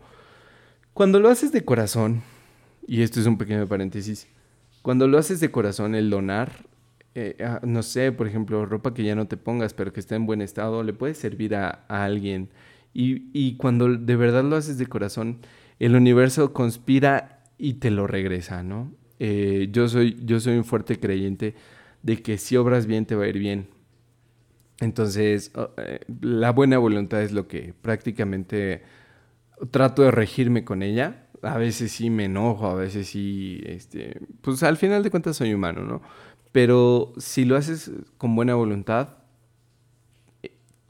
cuando 0.94 1.20
lo 1.20 1.30
haces 1.30 1.52
de 1.52 1.66
corazón, 1.66 2.22
y 2.88 3.02
esto 3.02 3.20
es 3.20 3.26
un 3.26 3.38
pequeño 3.38 3.68
paréntesis, 3.68 4.28
cuando 4.82 5.08
lo 5.08 5.18
haces 5.18 5.40
de 5.40 5.52
corazón, 5.52 5.96
el 5.96 6.10
donar, 6.10 6.66
eh, 7.16 7.36
ah, 7.44 7.60
no 7.64 7.84
sé, 7.84 8.12
por 8.12 8.28
ejemplo, 8.28 8.66
ropa 8.66 8.94
que 8.94 9.04
ya 9.04 9.16
no 9.16 9.28
te 9.28 9.38
pongas, 9.38 9.74
pero 9.74 9.92
que 9.92 10.00
está 10.00 10.16
en 10.16 10.26
buen 10.26 10.42
estado, 10.42 10.84
le 10.84 10.94
puede 10.94 11.14
servir 11.16 11.56
a, 11.56 11.86
alguien. 11.90 12.50
Y, 12.94 13.58
cuando 13.58 13.90
de 13.96 14.16
verdad 14.16 14.44
lo 14.44 14.56
haces 14.56 14.78
de 14.80 14.88
corazón, 14.88 15.40
el 15.80 15.96
universo 15.96 16.54
conspira 16.54 17.44
y 17.58 17.76
te 17.76 17.92
lo 17.92 18.08
regresa, 18.08 18.64
¿no? 18.64 18.92
Eh, 19.20 19.70
yo, 19.72 19.88
soy, 19.88 20.18
yo 20.24 20.40
soy 20.40 20.58
un 20.58 20.64
fuerte 20.64 21.00
creyente 21.00 21.54
de 22.02 22.22
que 22.22 22.38
si 22.40 22.58
obras 22.58 22.88
bien 22.88 23.06
te 23.06 23.16
va 23.16 23.26
a 23.26 23.28
ir 23.28 23.38
bien. 23.38 23.68
Entonces, 24.80 25.52
eh, 25.78 26.00
la 26.22 26.52
buena 26.52 26.78
voluntad 26.78 27.22
es 27.22 27.32
lo 27.32 27.48
que 27.48 27.74
prácticamente 27.82 28.84
trato 29.72 30.04
de 30.04 30.12
regirme 30.12 30.64
con 30.64 30.84
ella. 30.84 31.28
A 31.42 31.58
veces 31.58 31.92
sí 31.92 32.10
me 32.10 32.26
enojo, 32.26 32.68
a 32.68 32.76
veces 32.76 33.08
sí, 33.08 33.62
este, 33.66 34.20
pues 34.42 34.64
al 34.64 34.78
final 34.78 35.04
de 35.04 35.12
cuentas 35.12 35.38
soy 35.38 35.54
humano, 35.54 35.82
¿no? 35.82 36.02
Pero 36.52 37.14
si 37.18 37.46
lo 37.46 37.56
haces 37.56 37.92
con 38.18 38.36
buena 38.36 38.56
voluntad, 38.56 39.18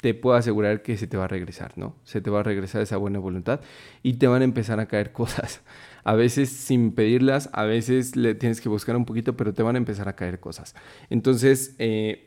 te 0.01 0.13
puedo 0.13 0.35
asegurar 0.35 0.83
que 0.83 0.95
se 0.97 1.07
te 1.07 1.17
va 1.17 1.25
a 1.25 1.27
regresar, 1.27 1.77
¿no? 1.77 1.95
Se 2.03 2.21
te 2.21 2.29
va 2.29 2.41
a 2.41 2.43
regresar 2.43 2.81
esa 2.81 2.97
buena 2.97 3.19
voluntad 3.19 3.61
y 4.03 4.13
te 4.13 4.27
van 4.27 4.41
a 4.41 4.45
empezar 4.45 4.79
a 4.79 4.87
caer 4.87 5.11
cosas. 5.13 5.61
A 6.03 6.13
veces 6.13 6.49
sin 6.49 6.93
pedirlas, 6.93 7.49
a 7.53 7.63
veces 7.63 8.15
le 8.15 8.35
tienes 8.35 8.61
que 8.61 8.69
buscar 8.69 8.95
un 8.95 9.05
poquito, 9.05 9.35
pero 9.35 9.53
te 9.53 9.63
van 9.63 9.75
a 9.75 9.77
empezar 9.79 10.07
a 10.07 10.15
caer 10.15 10.39
cosas. 10.39 10.75
Entonces, 11.09 11.75
eh, 11.79 12.26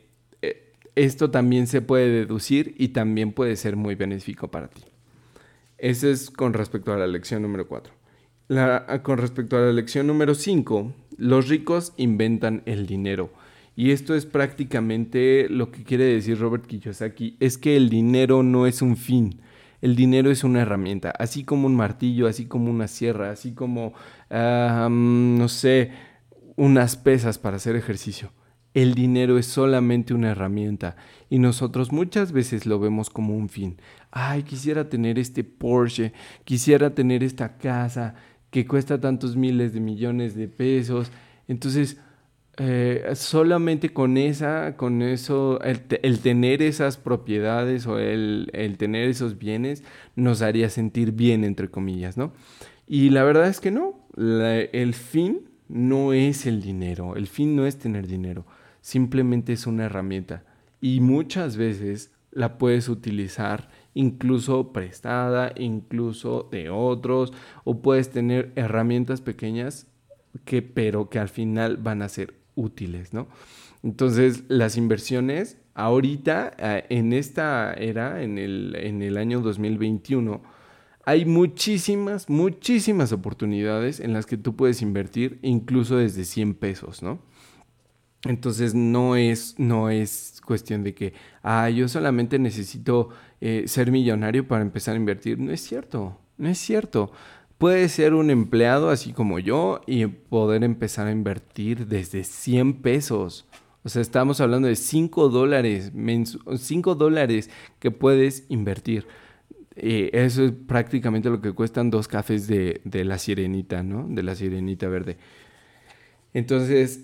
esto 0.95 1.31
también 1.31 1.67
se 1.67 1.81
puede 1.81 2.09
deducir 2.09 2.75
y 2.77 2.89
también 2.89 3.31
puede 3.31 3.55
ser 3.55 3.75
muy 3.75 3.95
benéfico 3.95 4.49
para 4.49 4.67
ti. 4.69 4.83
Eso 5.77 6.07
es 6.09 6.29
con 6.29 6.53
respecto 6.53 6.93
a 6.93 6.97
la 6.97 7.07
lección 7.07 7.41
número 7.41 7.67
4. 7.67 7.93
con 9.03 9.17
respecto 9.17 9.57
a 9.57 9.61
la 9.61 9.71
lección 9.71 10.07
número 10.07 10.35
5, 10.35 10.93
los 11.17 11.47
ricos 11.47 11.93
inventan 11.97 12.63
el 12.65 12.85
dinero. 12.85 13.31
Y 13.75 13.91
esto 13.91 14.13
es 14.13 14.25
prácticamente 14.25 15.47
lo 15.49 15.71
que 15.71 15.83
quiere 15.83 16.03
decir 16.03 16.37
Robert 16.37 16.65
Kiyosaki, 16.65 17.37
es 17.39 17.57
que 17.57 17.77
el 17.77 17.89
dinero 17.89 18.43
no 18.43 18.67
es 18.67 18.81
un 18.81 18.97
fin, 18.97 19.39
el 19.81 19.95
dinero 19.95 20.29
es 20.29 20.43
una 20.43 20.61
herramienta, 20.61 21.11
así 21.17 21.45
como 21.45 21.67
un 21.67 21.75
martillo, 21.75 22.27
así 22.27 22.45
como 22.45 22.69
una 22.69 22.87
sierra, 22.87 23.31
así 23.31 23.53
como, 23.53 23.93
no 24.29 25.47
sé, 25.47 25.91
unas 26.57 26.97
pesas 26.97 27.39
para 27.39 27.55
hacer 27.55 27.75
ejercicio. 27.77 28.31
El 28.73 28.93
dinero 28.93 29.37
es 29.37 29.47
solamente 29.47 30.13
una 30.13 30.31
herramienta 30.31 30.95
y 31.29 31.39
nosotros 31.39 31.91
muchas 31.91 32.31
veces 32.31 32.65
lo 32.65 32.79
vemos 32.79 33.09
como 33.09 33.35
un 33.35 33.49
fin. 33.49 33.77
Ay, 34.11 34.43
quisiera 34.43 34.87
tener 34.87 35.19
este 35.19 35.43
Porsche, 35.43 36.13
quisiera 36.45 36.95
tener 36.95 37.23
esta 37.23 37.57
casa 37.57 38.15
que 38.49 38.65
cuesta 38.65 38.99
tantos 38.99 39.35
miles 39.35 39.73
de 39.73 39.79
millones 39.79 40.35
de 40.35 40.47
pesos. 40.47 41.11
Entonces, 41.47 41.97
eh, 42.57 43.11
solamente 43.15 43.91
con 43.91 44.17
esa, 44.17 44.75
con 44.75 45.01
eso, 45.01 45.59
el, 45.61 46.19
tener 46.19 46.61
esas 46.61 46.97
propiedades 46.97 47.87
o 47.87 47.97
el, 47.97 48.75
tener 48.77 49.09
esos 49.09 49.37
bienes 49.37 49.83
nos 50.15 50.41
haría 50.41 50.69
sentir 50.69 51.13
bien, 51.13 51.43
entre 51.43 51.69
comillas, 51.69 52.17
¿no? 52.17 52.33
Y 52.87 53.09
la 53.09 53.23
verdad 53.23 53.47
es 53.47 53.61
que 53.61 53.71
no, 53.71 54.05
el 54.17 54.93
fin 54.93 55.49
no 55.69 56.11
es 56.11 56.45
el 56.45 56.61
dinero, 56.61 57.15
el 57.15 57.27
fin 57.27 57.55
no 57.55 57.65
es 57.65 57.77
tener 57.77 58.05
dinero, 58.05 58.45
simplemente 58.81 59.53
es 59.53 59.67
una 59.67 59.85
herramienta 59.85 60.43
y 60.81 60.99
muchas 60.99 61.57
veces 61.57 62.11
la 62.31 62.57
puedes 62.57 62.89
utilizar 62.89 63.69
incluso 63.93 64.71
prestada, 64.71 65.53
incluso 65.57 66.47
de 66.51 66.69
otros, 66.69 67.33
o 67.63 67.81
puedes 67.81 68.09
tener 68.09 68.51
herramientas 68.55 69.21
pequeñas 69.21 69.87
que 70.45 70.61
pero 70.61 71.09
que 71.09 71.19
al 71.19 71.29
final 71.29 71.77
van 71.77 72.01
a 72.01 72.09
ser 72.09 72.33
útiles, 72.55 73.13
¿no? 73.13 73.27
Entonces, 73.83 74.43
las 74.47 74.77
inversiones, 74.77 75.57
ahorita, 75.73 76.53
eh, 76.57 76.85
en 76.89 77.13
esta 77.13 77.73
era, 77.73 78.21
en 78.23 78.37
el, 78.37 78.75
en 78.75 79.01
el 79.01 79.17
año 79.17 79.41
2021, 79.41 80.41
hay 81.03 81.25
muchísimas, 81.25 82.29
muchísimas 82.29 83.11
oportunidades 83.11 83.99
en 83.99 84.13
las 84.13 84.25
que 84.25 84.37
tú 84.37 84.55
puedes 84.55 84.81
invertir, 84.81 85.39
incluso 85.41 85.97
desde 85.97 86.25
100 86.25 86.53
pesos, 86.53 87.01
¿no? 87.01 87.19
Entonces 88.23 88.75
no 88.75 89.15
es, 89.15 89.55
no 89.57 89.89
es 89.89 90.41
cuestión 90.45 90.83
de 90.83 90.93
que, 90.93 91.13
ah, 91.41 91.69
yo 91.69 91.87
solamente 91.87 92.37
necesito 92.37 93.09
eh, 93.39 93.63
ser 93.67 93.91
millonario 93.91 94.47
para 94.47 94.61
empezar 94.61 94.93
a 94.93 94.97
invertir. 94.97 95.39
No 95.39 95.51
es 95.51 95.61
cierto, 95.61 96.19
no 96.37 96.49
es 96.49 96.59
cierto. 96.59 97.11
Puedes 97.57 97.91
ser 97.91 98.13
un 98.13 98.29
empleado 98.29 98.89
así 98.89 99.13
como 99.13 99.39
yo 99.39 99.81
y 99.87 100.05
poder 100.07 100.63
empezar 100.63 101.07
a 101.07 101.11
invertir 101.11 101.87
desde 101.87 102.23
100 102.23 102.81
pesos. 102.81 103.47
O 103.83 103.89
sea, 103.89 104.01
estamos 104.01 104.41
hablando 104.41 104.67
de 104.67 104.75
5 104.75 105.29
dólares, 105.29 105.91
5 106.55 106.95
dólares 106.95 107.49
que 107.79 107.91
puedes 107.91 108.45
invertir. 108.49 109.07
Eh, 109.75 110.11
eso 110.13 110.43
es 110.45 110.51
prácticamente 110.51 111.29
lo 111.29 111.41
que 111.41 111.53
cuestan 111.53 111.89
dos 111.89 112.07
cafés 112.07 112.47
de, 112.47 112.81
la 112.83 113.17
sirenita, 113.17 113.83
¿no? 113.83 114.05
De 114.07 114.21
la 114.21 114.35
sirenita 114.35 114.87
verde. 114.87 115.17
Entonces, 116.33 117.01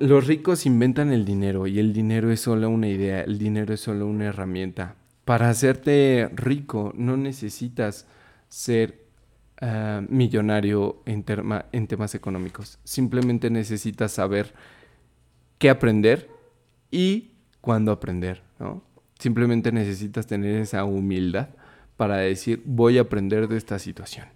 los 0.00 0.26
ricos 0.26 0.66
inventan 0.66 1.12
el 1.12 1.24
dinero 1.24 1.66
y 1.66 1.78
el 1.78 1.92
dinero 1.92 2.32
es 2.32 2.40
solo 2.40 2.68
una 2.68 2.88
idea, 2.88 3.20
el 3.22 3.38
dinero 3.38 3.72
es 3.72 3.80
solo 3.80 4.06
una 4.06 4.26
herramienta. 4.26 4.96
Para 5.24 5.48
hacerte 5.48 6.28
rico 6.34 6.92
no 6.96 7.16
necesitas 7.16 8.06
ser 8.48 9.04
eh, 9.60 10.04
millonario 10.08 11.02
en, 11.06 11.24
en 11.72 11.86
temas 11.86 12.14
económicos. 12.16 12.78
Simplemente 12.82 13.48
necesitas 13.48 14.12
saber 14.12 14.52
qué 15.58 15.70
aprender 15.70 16.28
y 16.90 17.30
cuándo 17.60 17.92
aprender, 17.92 18.42
¿no? 18.58 18.82
Simplemente 19.18 19.70
necesitas 19.70 20.26
tener 20.26 20.60
esa 20.60 20.84
humildad 20.84 21.50
para 21.96 22.16
decir, 22.16 22.62
voy 22.66 22.98
a 22.98 23.02
aprender 23.02 23.46
de 23.48 23.56
esta 23.56 23.78
situación. 23.78 24.26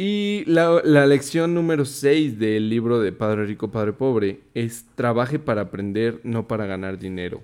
Y 0.00 0.44
la, 0.46 0.80
la 0.84 1.06
lección 1.06 1.54
número 1.54 1.84
6 1.84 2.38
del 2.38 2.70
libro 2.70 3.00
de 3.00 3.10
Padre 3.10 3.46
Rico, 3.46 3.72
Padre 3.72 3.92
Pobre 3.92 4.42
es 4.54 4.86
trabaje 4.94 5.40
para 5.40 5.62
aprender, 5.62 6.20
no 6.22 6.46
para 6.46 6.66
ganar 6.66 7.00
dinero. 7.00 7.42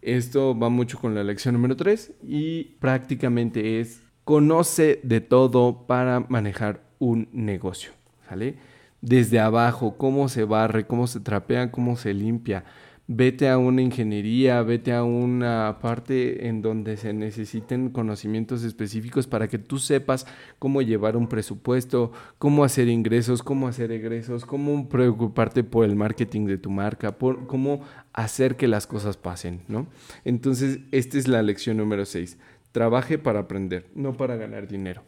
Esto 0.00 0.58
va 0.58 0.70
mucho 0.70 0.98
con 0.98 1.14
la 1.14 1.22
lección 1.22 1.52
número 1.52 1.76
3 1.76 2.12
y 2.26 2.64
prácticamente 2.80 3.78
es 3.78 4.00
conoce 4.24 5.00
de 5.02 5.20
todo 5.20 5.86
para 5.86 6.20
manejar 6.30 6.80
un 6.98 7.28
negocio, 7.30 7.92
¿sale? 8.26 8.56
Desde 9.02 9.38
abajo, 9.38 9.98
cómo 9.98 10.30
se 10.30 10.44
barre, 10.44 10.86
cómo 10.86 11.06
se 11.06 11.20
trapea, 11.20 11.70
cómo 11.70 11.96
se 11.96 12.14
limpia. 12.14 12.64
Vete 13.08 13.48
a 13.48 13.58
una 13.58 13.82
ingeniería, 13.82 14.62
vete 14.62 14.92
a 14.92 15.02
una 15.02 15.78
parte 15.82 16.46
en 16.46 16.62
donde 16.62 16.96
se 16.96 17.12
necesiten 17.12 17.90
conocimientos 17.90 18.62
específicos 18.62 19.26
para 19.26 19.48
que 19.48 19.58
tú 19.58 19.78
sepas 19.78 20.24
cómo 20.60 20.82
llevar 20.82 21.16
un 21.16 21.26
presupuesto, 21.26 22.12
cómo 22.38 22.62
hacer 22.62 22.88
ingresos, 22.88 23.42
cómo 23.42 23.66
hacer 23.66 23.90
egresos, 23.90 24.46
cómo 24.46 24.88
preocuparte 24.88 25.64
por 25.64 25.84
el 25.84 25.96
marketing 25.96 26.46
de 26.46 26.58
tu 26.58 26.70
marca, 26.70 27.18
por 27.18 27.48
cómo 27.48 27.82
hacer 28.12 28.56
que 28.56 28.68
las 28.68 28.86
cosas 28.86 29.16
pasen, 29.16 29.62
¿no? 29.66 29.88
Entonces, 30.24 30.78
esta 30.92 31.18
es 31.18 31.26
la 31.26 31.42
lección 31.42 31.78
número 31.78 32.04
6 32.04 32.38
Trabaje 32.72 33.18
para 33.18 33.40
aprender, 33.40 33.90
no 33.94 34.16
para 34.16 34.36
ganar 34.36 34.66
dinero. 34.66 35.02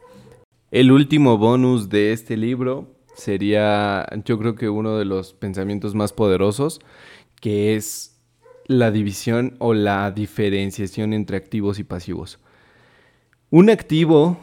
El 0.69 0.91
último 0.91 1.39
bonus 1.39 1.89
de 1.89 2.11
este 2.13 2.37
libro 2.37 2.95
sería, 3.15 4.05
yo 4.23 4.37
creo 4.37 4.53
que 4.53 4.69
uno 4.69 4.97
de 4.97 5.05
los 5.05 5.33
pensamientos 5.33 5.95
más 5.95 6.13
poderosos, 6.13 6.79
que 7.41 7.75
es 7.75 8.15
la 8.67 8.91
división 8.91 9.55
o 9.59 9.73
la 9.73 10.11
diferenciación 10.11 11.13
entre 11.13 11.37
activos 11.37 11.79
y 11.79 11.83
pasivos. 11.83 12.39
Un 13.51 13.69
activo 13.69 14.37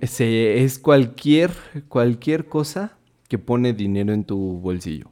es 0.00 0.78
cualquier, 0.78 1.50
cualquier 1.88 2.46
cosa 2.46 2.96
que 3.28 3.38
pone 3.38 3.72
dinero 3.72 4.12
en 4.12 4.24
tu 4.24 4.36
bolsillo. 4.60 5.10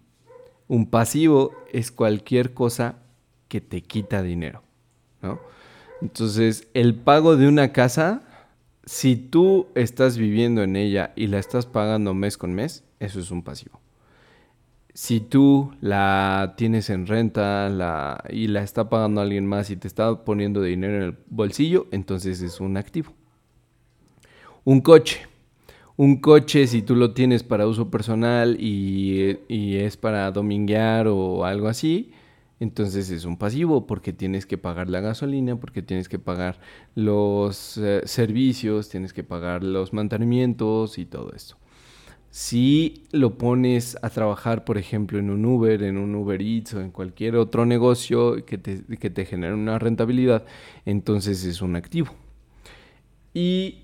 Un 0.68 0.86
pasivo 0.86 1.52
es 1.72 1.90
cualquier 1.90 2.54
cosa 2.54 2.96
que 3.48 3.60
te 3.60 3.82
quita 3.82 4.22
dinero. 4.22 4.62
Entonces, 6.00 6.68
el 6.74 6.94
pago 6.94 7.36
de 7.36 7.48
una 7.48 7.72
casa, 7.72 8.22
si 8.84 9.16
tú 9.16 9.68
estás 9.74 10.16
viviendo 10.16 10.62
en 10.62 10.76
ella 10.76 11.12
y 11.16 11.26
la 11.26 11.38
estás 11.38 11.66
pagando 11.66 12.14
mes 12.14 12.38
con 12.38 12.54
mes, 12.54 12.84
eso 13.00 13.20
es 13.20 13.30
un 13.30 13.42
pasivo. 13.42 13.80
Si 14.92 15.20
tú 15.20 15.72
la 15.80 16.54
tienes 16.56 16.90
en 16.90 17.06
renta 17.06 17.68
y 18.30 18.48
la 18.48 18.62
está 18.62 18.88
pagando 18.88 19.20
alguien 19.20 19.46
más 19.46 19.70
y 19.70 19.76
te 19.76 19.86
está 19.86 20.24
poniendo 20.24 20.62
dinero 20.62 20.96
en 20.96 21.02
el 21.02 21.18
bolsillo, 21.28 21.86
entonces 21.92 22.42
es 22.42 22.60
un 22.60 22.76
activo. 22.76 23.12
Un 24.64 24.80
coche. 24.80 25.20
Un 25.96 26.16
coche, 26.16 26.66
si 26.66 26.82
tú 26.82 26.96
lo 26.96 27.12
tienes 27.12 27.42
para 27.42 27.66
uso 27.66 27.90
personal 27.90 28.56
y, 28.58 29.36
es 29.48 29.96
para 29.96 30.30
dominguear 30.32 31.06
o 31.08 31.44
algo 31.44 31.68
así, 31.68 32.12
entonces 32.58 33.10
es 33.10 33.24
un 33.26 33.36
pasivo 33.36 33.86
porque 33.86 34.12
tienes 34.12 34.46
que 34.46 34.58
pagar 34.58 34.88
la 34.88 35.00
gasolina, 35.00 35.56
porque 35.56 35.82
tienes 35.82 36.08
que 36.08 36.18
pagar 36.18 36.58
los 36.94 37.76
eh, 37.78 38.00
servicios, 38.04 38.88
tienes 38.88 39.12
que 39.12 39.24
pagar 39.24 39.62
los 39.62 39.92
mantenimientos 39.92 40.98
y 40.98 41.04
todo 41.04 41.32
esto. 41.34 41.56
Si 42.30 43.08
lo 43.10 43.36
pones 43.38 43.98
a 44.02 44.10
trabajar, 44.10 44.64
por 44.64 44.78
ejemplo, 44.78 45.18
en 45.18 45.30
un 45.30 45.44
Uber, 45.44 45.82
en 45.82 45.98
un 45.98 46.14
Uber 46.14 46.40
Eats 46.40 46.74
o 46.74 46.80
en 46.80 46.92
cualquier 46.92 47.34
otro 47.36 47.66
negocio 47.66 48.44
que 48.46 48.56
te, 48.56 48.84
que 48.98 49.10
te 49.10 49.24
genere 49.24 49.54
una 49.54 49.80
rentabilidad, 49.80 50.44
entonces 50.86 51.44
es 51.44 51.60
un 51.60 51.74
activo. 51.74 52.14
Y 53.34 53.82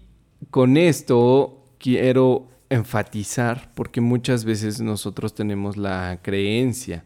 con 0.51 0.77
esto 0.77 1.65
quiero 1.79 2.49
enfatizar, 2.71 3.73
porque 3.75 4.01
muchas 4.01 4.45
veces 4.45 4.81
nosotros 4.81 5.35
tenemos 5.35 5.77
la 5.77 6.21
creencia 6.23 7.05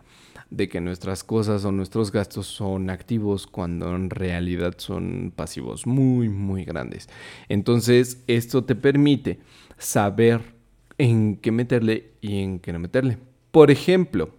de 0.50 0.68
que 0.68 0.81
nuestras 0.81 1.24
cosas 1.24 1.64
o 1.64 1.72
nuestros 1.72 2.12
gastos 2.12 2.46
son 2.48 2.90
activos 2.90 3.46
cuando 3.46 3.94
en 3.94 4.11
realidad 4.11 4.74
son 4.79 5.33
pasivos 5.35 5.87
muy, 5.87 6.29
muy 6.29 6.64
grandes. 6.64 7.09
Entonces, 7.48 8.22
esto 8.26 8.64
te 8.64 8.74
permite 8.74 9.38
saber 9.79 10.59
en 11.00 11.36
qué 11.36 11.50
meterle 11.50 12.12
y 12.20 12.42
en 12.42 12.58
qué 12.58 12.74
no 12.74 12.78
meterle. 12.78 13.16
Por 13.50 13.70
ejemplo, 13.70 14.30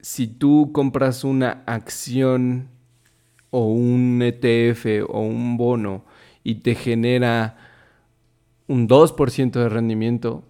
si 0.00 0.26
tú 0.26 0.70
compras 0.72 1.22
una 1.22 1.62
acción 1.66 2.70
o 3.50 3.66
un 3.66 4.22
ETF 4.22 5.04
o 5.08 5.20
un 5.20 5.58
bono 5.58 6.06
y 6.42 6.56
te 6.56 6.74
genera 6.74 7.58
un 8.66 8.88
2% 8.88 9.50
de 9.50 9.68
rendimiento, 9.68 10.44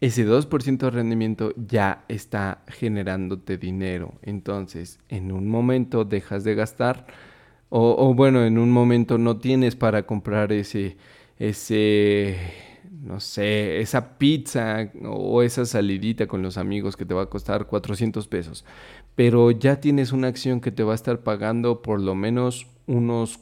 ese 0.00 0.26
2% 0.26 0.78
de 0.78 0.90
rendimiento 0.90 1.54
ya 1.56 2.04
está 2.08 2.62
generándote 2.68 3.56
dinero. 3.56 4.14
Entonces, 4.20 5.00
en 5.08 5.32
un 5.32 5.48
momento 5.48 6.04
dejas 6.04 6.44
de 6.44 6.54
gastar 6.54 7.06
o, 7.70 8.14
bueno, 8.14 8.44
en 8.44 8.58
un 8.58 8.70
momento 8.70 9.18
no 9.18 9.38
tienes 9.38 9.76
para 9.76 10.04
comprar 10.06 10.52
ese, 10.52 10.96
ese, 11.38 12.36
no 12.90 13.20
sé, 13.20 13.80
esa 13.80 14.18
pizza 14.18 14.90
o 15.04 15.42
esa 15.42 15.64
salidita 15.66 16.26
con 16.26 16.42
los 16.42 16.56
amigos 16.58 16.96
que 16.96 17.04
te 17.04 17.14
va 17.14 17.22
a 17.22 17.30
costar 17.30 17.66
400 17.66 18.26
pesos. 18.28 18.64
Pero 19.14 19.50
ya 19.50 19.80
tienes 19.80 20.12
una 20.12 20.28
acción 20.28 20.60
que 20.60 20.70
te 20.70 20.82
va 20.82 20.92
a 20.92 20.94
estar 20.94 21.20
pagando 21.20 21.82
por 21.82 22.00
lo 22.00 22.14
menos 22.14 22.66
unos 22.86 23.40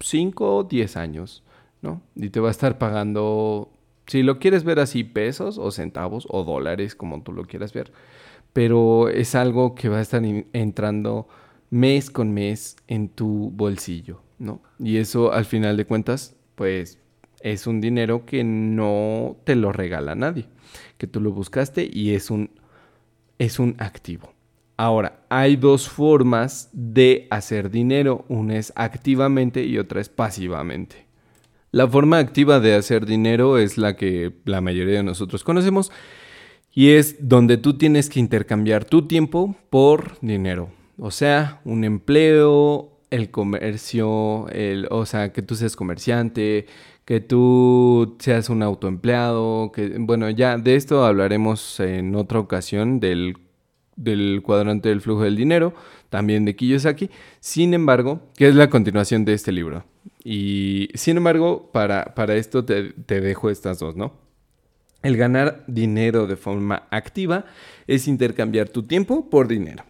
5 0.00 0.56
o 0.56 0.64
10 0.64 0.96
años, 0.96 1.44
¿no? 1.82 2.02
Y 2.14 2.30
te 2.30 2.40
va 2.40 2.48
a 2.48 2.52
estar 2.52 2.78
pagando 2.78 3.70
si 4.08 4.22
lo 4.22 4.38
quieres 4.38 4.64
ver 4.64 4.80
así, 4.80 5.04
pesos 5.04 5.58
o 5.58 5.70
centavos 5.70 6.26
o 6.30 6.42
dólares, 6.42 6.94
como 6.94 7.22
tú 7.22 7.32
lo 7.32 7.44
quieras 7.44 7.72
ver. 7.72 7.92
Pero 8.54 9.08
es 9.08 9.34
algo 9.34 9.74
que 9.74 9.90
va 9.90 9.98
a 9.98 10.02
estar 10.02 10.22
entrando 10.24 11.28
mes 11.70 12.10
con 12.10 12.32
mes 12.32 12.76
en 12.86 13.10
tu 13.10 13.50
bolsillo, 13.54 14.22
¿no? 14.38 14.62
Y 14.78 14.96
eso 14.96 15.32
al 15.32 15.44
final 15.44 15.76
de 15.76 15.84
cuentas, 15.84 16.34
pues 16.54 16.98
es 17.40 17.66
un 17.66 17.80
dinero 17.80 18.24
que 18.26 18.44
no 18.44 19.36
te 19.44 19.54
lo 19.54 19.72
regala 19.72 20.14
nadie, 20.14 20.46
que 20.96 21.06
tú 21.06 21.20
lo 21.20 21.32
buscaste 21.32 21.88
y 21.90 22.14
es 22.14 22.30
un, 22.30 22.50
es 23.38 23.58
un 23.58 23.76
activo. 23.78 24.32
Ahora, 24.76 25.24
hay 25.28 25.56
dos 25.56 25.88
formas 25.88 26.70
de 26.72 27.26
hacer 27.30 27.70
dinero, 27.70 28.24
una 28.28 28.58
es 28.58 28.72
activamente 28.76 29.64
y 29.64 29.78
otra 29.78 30.00
es 30.00 30.08
pasivamente. 30.08 31.06
La 31.70 31.86
forma 31.88 32.18
activa 32.18 32.60
de 32.60 32.74
hacer 32.74 33.04
dinero 33.04 33.58
es 33.58 33.76
la 33.76 33.96
que 33.96 34.32
la 34.44 34.60
mayoría 34.60 34.98
de 34.98 35.02
nosotros 35.02 35.44
conocemos 35.44 35.90
y 36.72 36.90
es 36.90 37.28
donde 37.28 37.56
tú 37.56 37.76
tienes 37.76 38.08
que 38.08 38.20
intercambiar 38.20 38.84
tu 38.84 39.06
tiempo 39.06 39.56
por 39.68 40.18
dinero. 40.20 40.70
O 40.96 41.10
sea, 41.10 41.60
un 41.64 41.84
empleo, 41.84 42.98
el 43.10 43.30
comercio, 43.30 44.48
el, 44.48 44.86
o 44.90 45.06
sea, 45.06 45.32
que 45.32 45.42
tú 45.42 45.56
seas 45.56 45.76
comerciante, 45.76 46.66
que 47.08 47.20
tú 47.20 48.16
seas 48.18 48.50
un 48.50 48.62
autoempleado, 48.62 49.72
que 49.72 49.96
bueno, 49.98 50.28
ya 50.28 50.58
de 50.58 50.76
esto 50.76 51.06
hablaremos 51.06 51.80
en 51.80 52.14
otra 52.14 52.38
ocasión 52.38 53.00
del, 53.00 53.38
del 53.96 54.42
cuadrante 54.44 54.90
del 54.90 55.00
flujo 55.00 55.22
del 55.22 55.34
dinero, 55.34 55.72
también 56.10 56.44
de 56.44 56.54
Kiyosaki. 56.54 57.08
Sin 57.40 57.72
embargo, 57.72 58.20
¿qué 58.36 58.48
es 58.48 58.54
la 58.54 58.68
continuación 58.68 59.24
de 59.24 59.32
este 59.32 59.52
libro? 59.52 59.86
Y 60.22 60.90
sin 60.92 61.16
embargo, 61.16 61.70
para, 61.72 62.14
para 62.14 62.36
esto 62.36 62.66
te, 62.66 62.92
te 62.92 63.22
dejo 63.22 63.48
estas 63.48 63.78
dos, 63.78 63.96
¿no? 63.96 64.12
El 65.02 65.16
ganar 65.16 65.64
dinero 65.66 66.26
de 66.26 66.36
forma 66.36 66.88
activa 66.90 67.46
es 67.86 68.06
intercambiar 68.06 68.68
tu 68.68 68.82
tiempo 68.82 69.30
por 69.30 69.48
dinero. 69.48 69.82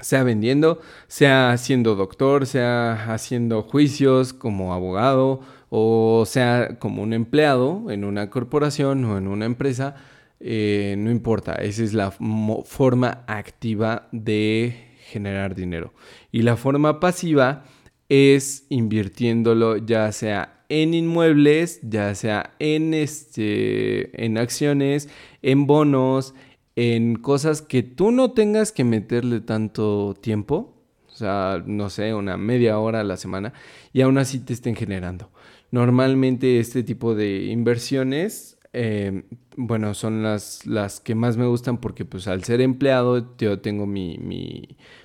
Sea 0.00 0.22
vendiendo, 0.22 0.80
sea 1.08 1.54
siendo 1.58 1.94
doctor, 1.94 2.46
sea 2.46 3.12
haciendo 3.12 3.62
juicios 3.62 4.32
como 4.32 4.72
abogado 4.72 5.42
o 5.70 6.24
sea 6.26 6.78
como 6.78 7.02
un 7.02 7.12
empleado 7.12 7.90
en 7.90 8.04
una 8.04 8.30
corporación 8.30 9.04
o 9.04 9.18
en 9.18 9.28
una 9.28 9.46
empresa, 9.46 9.96
eh, 10.40 10.94
no 10.98 11.10
importa, 11.10 11.54
esa 11.54 11.82
es 11.82 11.94
la 11.94 12.10
forma 12.10 13.24
activa 13.26 14.08
de 14.12 14.94
generar 15.06 15.54
dinero. 15.54 15.92
Y 16.32 16.42
la 16.42 16.56
forma 16.56 17.00
pasiva 17.00 17.64
es 18.08 18.66
invirtiéndolo 18.68 19.78
ya 19.78 20.10
sea 20.12 20.64
en 20.68 20.94
inmuebles, 20.94 21.80
ya 21.82 22.14
sea 22.14 22.54
en, 22.58 22.94
este, 22.94 24.24
en 24.24 24.36
acciones, 24.38 25.08
en 25.42 25.66
bonos, 25.66 26.34
en 26.74 27.16
cosas 27.16 27.62
que 27.62 27.82
tú 27.82 28.10
no 28.10 28.32
tengas 28.32 28.72
que 28.72 28.84
meterle 28.84 29.40
tanto 29.40 30.14
tiempo, 30.20 30.74
o 31.08 31.14
sea, 31.16 31.62
no 31.64 31.88
sé, 31.88 32.14
una 32.14 32.36
media 32.36 32.78
hora 32.78 33.00
a 33.00 33.04
la 33.04 33.16
semana, 33.16 33.54
y 33.92 34.02
aún 34.02 34.18
así 34.18 34.40
te 34.40 34.52
estén 34.52 34.76
generando. 34.76 35.30
Normalmente 35.76 36.58
este 36.58 36.82
tipo 36.82 37.14
de 37.14 37.44
inversiones 37.44 38.56
eh, 38.72 39.24
bueno, 39.58 39.92
son 39.92 40.22
las, 40.22 40.64
las 40.64 41.00
que 41.00 41.14
más 41.14 41.36
me 41.36 41.44
gustan 41.44 41.76
porque 41.76 42.06
pues 42.06 42.28
al 42.28 42.44
ser 42.44 42.62
empleado 42.62 43.36
yo 43.36 43.60
tengo 43.60 43.84
mi, 43.84 44.16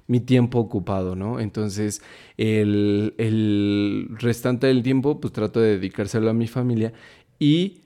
mi, 0.08 0.20
tiempo 0.22 0.60
ocupado, 0.60 1.14
¿no? 1.18 1.42
Entonces 1.42 2.02
el, 2.38 3.14
el, 3.18 4.08
restante 4.12 4.68
del 4.68 4.82
tiempo 4.82 5.20
pues 5.20 5.34
trato 5.34 5.60
de 5.60 5.78
dedicárselo 5.78 6.30
a 6.30 6.34
mi 6.34 6.48
familia 6.48 6.94
y 7.38 7.82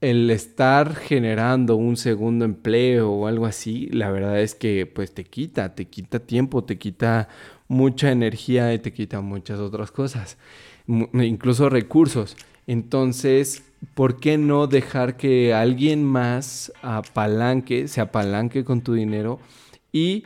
el 0.00 0.30
estar 0.30 0.94
generando 0.94 1.74
un 1.74 1.96
segundo 1.96 2.44
empleo 2.44 3.10
o 3.10 3.26
algo 3.26 3.46
así, 3.46 3.88
la 3.88 4.12
verdad 4.12 4.40
es 4.40 4.54
que 4.54 4.86
pues 4.86 5.12
te 5.14 5.24
quita, 5.24 5.74
te 5.74 5.86
quita 5.86 6.20
tiempo, 6.20 6.62
te 6.62 6.78
quita 6.78 7.28
mucha 7.66 8.12
energía 8.12 8.72
y 8.72 8.78
te 8.78 8.92
quita 8.92 9.20
muchas 9.20 9.58
otras 9.58 9.90
cosas, 9.90 10.38
incluso 10.86 11.68
recursos. 11.68 12.36
Entonces, 12.66 13.62
¿por 13.94 14.18
qué 14.18 14.38
no 14.38 14.66
dejar 14.66 15.16
que 15.16 15.54
alguien 15.54 16.04
más 16.04 16.72
apalanque, 16.82 17.88
se 17.88 18.00
apalanque 18.00 18.64
con 18.64 18.82
tu 18.82 18.94
dinero 18.94 19.38
y 19.92 20.24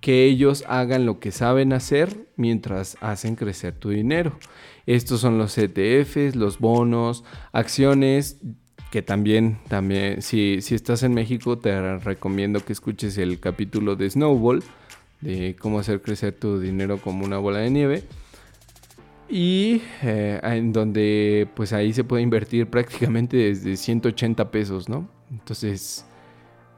que 0.00 0.24
ellos 0.24 0.64
hagan 0.68 1.06
lo 1.06 1.18
que 1.18 1.32
saben 1.32 1.72
hacer 1.72 2.28
mientras 2.36 2.96
hacen 3.00 3.36
crecer 3.36 3.74
tu 3.74 3.90
dinero? 3.90 4.38
Estos 4.86 5.20
son 5.20 5.38
los 5.38 5.56
ETFs, 5.58 6.36
los 6.36 6.58
bonos, 6.58 7.24
acciones, 7.52 8.38
que 8.90 9.02
también, 9.02 9.58
también 9.68 10.22
si, 10.22 10.60
si 10.60 10.74
estás 10.74 11.02
en 11.02 11.12
México, 11.12 11.58
te 11.58 11.98
recomiendo 11.98 12.64
que 12.64 12.72
escuches 12.72 13.18
el 13.18 13.40
capítulo 13.40 13.96
de 13.96 14.08
Snowball, 14.08 14.62
de 15.20 15.56
cómo 15.58 15.80
hacer 15.80 16.02
crecer 16.02 16.34
tu 16.34 16.60
dinero 16.60 16.98
como 16.98 17.24
una 17.24 17.38
bola 17.38 17.58
de 17.58 17.70
nieve 17.70 18.04
y 19.28 19.82
eh, 20.02 20.40
en 20.42 20.72
donde 20.72 21.48
pues 21.54 21.72
ahí 21.72 21.92
se 21.92 22.04
puede 22.04 22.22
invertir 22.22 22.68
prácticamente 22.68 23.36
desde 23.36 23.76
180 23.76 24.50
pesos, 24.50 24.88
¿no? 24.88 25.08
Entonces, 25.30 26.04